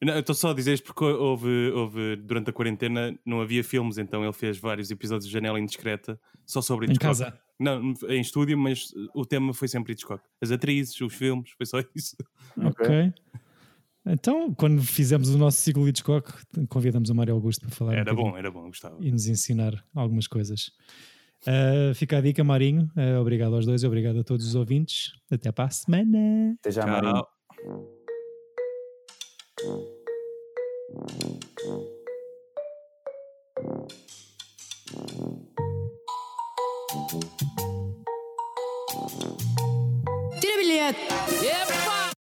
[0.00, 3.62] Não, eu estou só a dizer isto porque houve, houve, durante a quarentena, não havia
[3.62, 7.08] filmes, então ele fez vários episódios de Janela Indiscreta só sobre em Hitchcock.
[7.08, 7.38] casa.
[7.60, 10.22] Não, em estúdio, mas o tema foi sempre Hitchcock.
[10.40, 12.16] As atrizes, os filmes, foi só isso.
[12.56, 13.12] Ok.
[14.04, 16.32] Então, quando fizemos o nosso ciclo Hitchcock,
[16.68, 17.92] convidamos o Mário Augusto para falar.
[17.92, 18.32] um Era bocadinho.
[18.32, 18.96] bom, era bom, gostava.
[19.00, 20.72] e nos ensinar algumas coisas.
[21.46, 22.90] Uh, fica a dica, Marinho.
[22.96, 25.12] Uh, obrigado aos dois, obrigado a todos os ouvintes.
[25.30, 26.54] Até para a semana.
[26.60, 27.12] Até já, Marinho.
[27.14, 27.28] Tchau.
[40.40, 41.00] Tira bilhete.
[41.42, 42.01] Yep.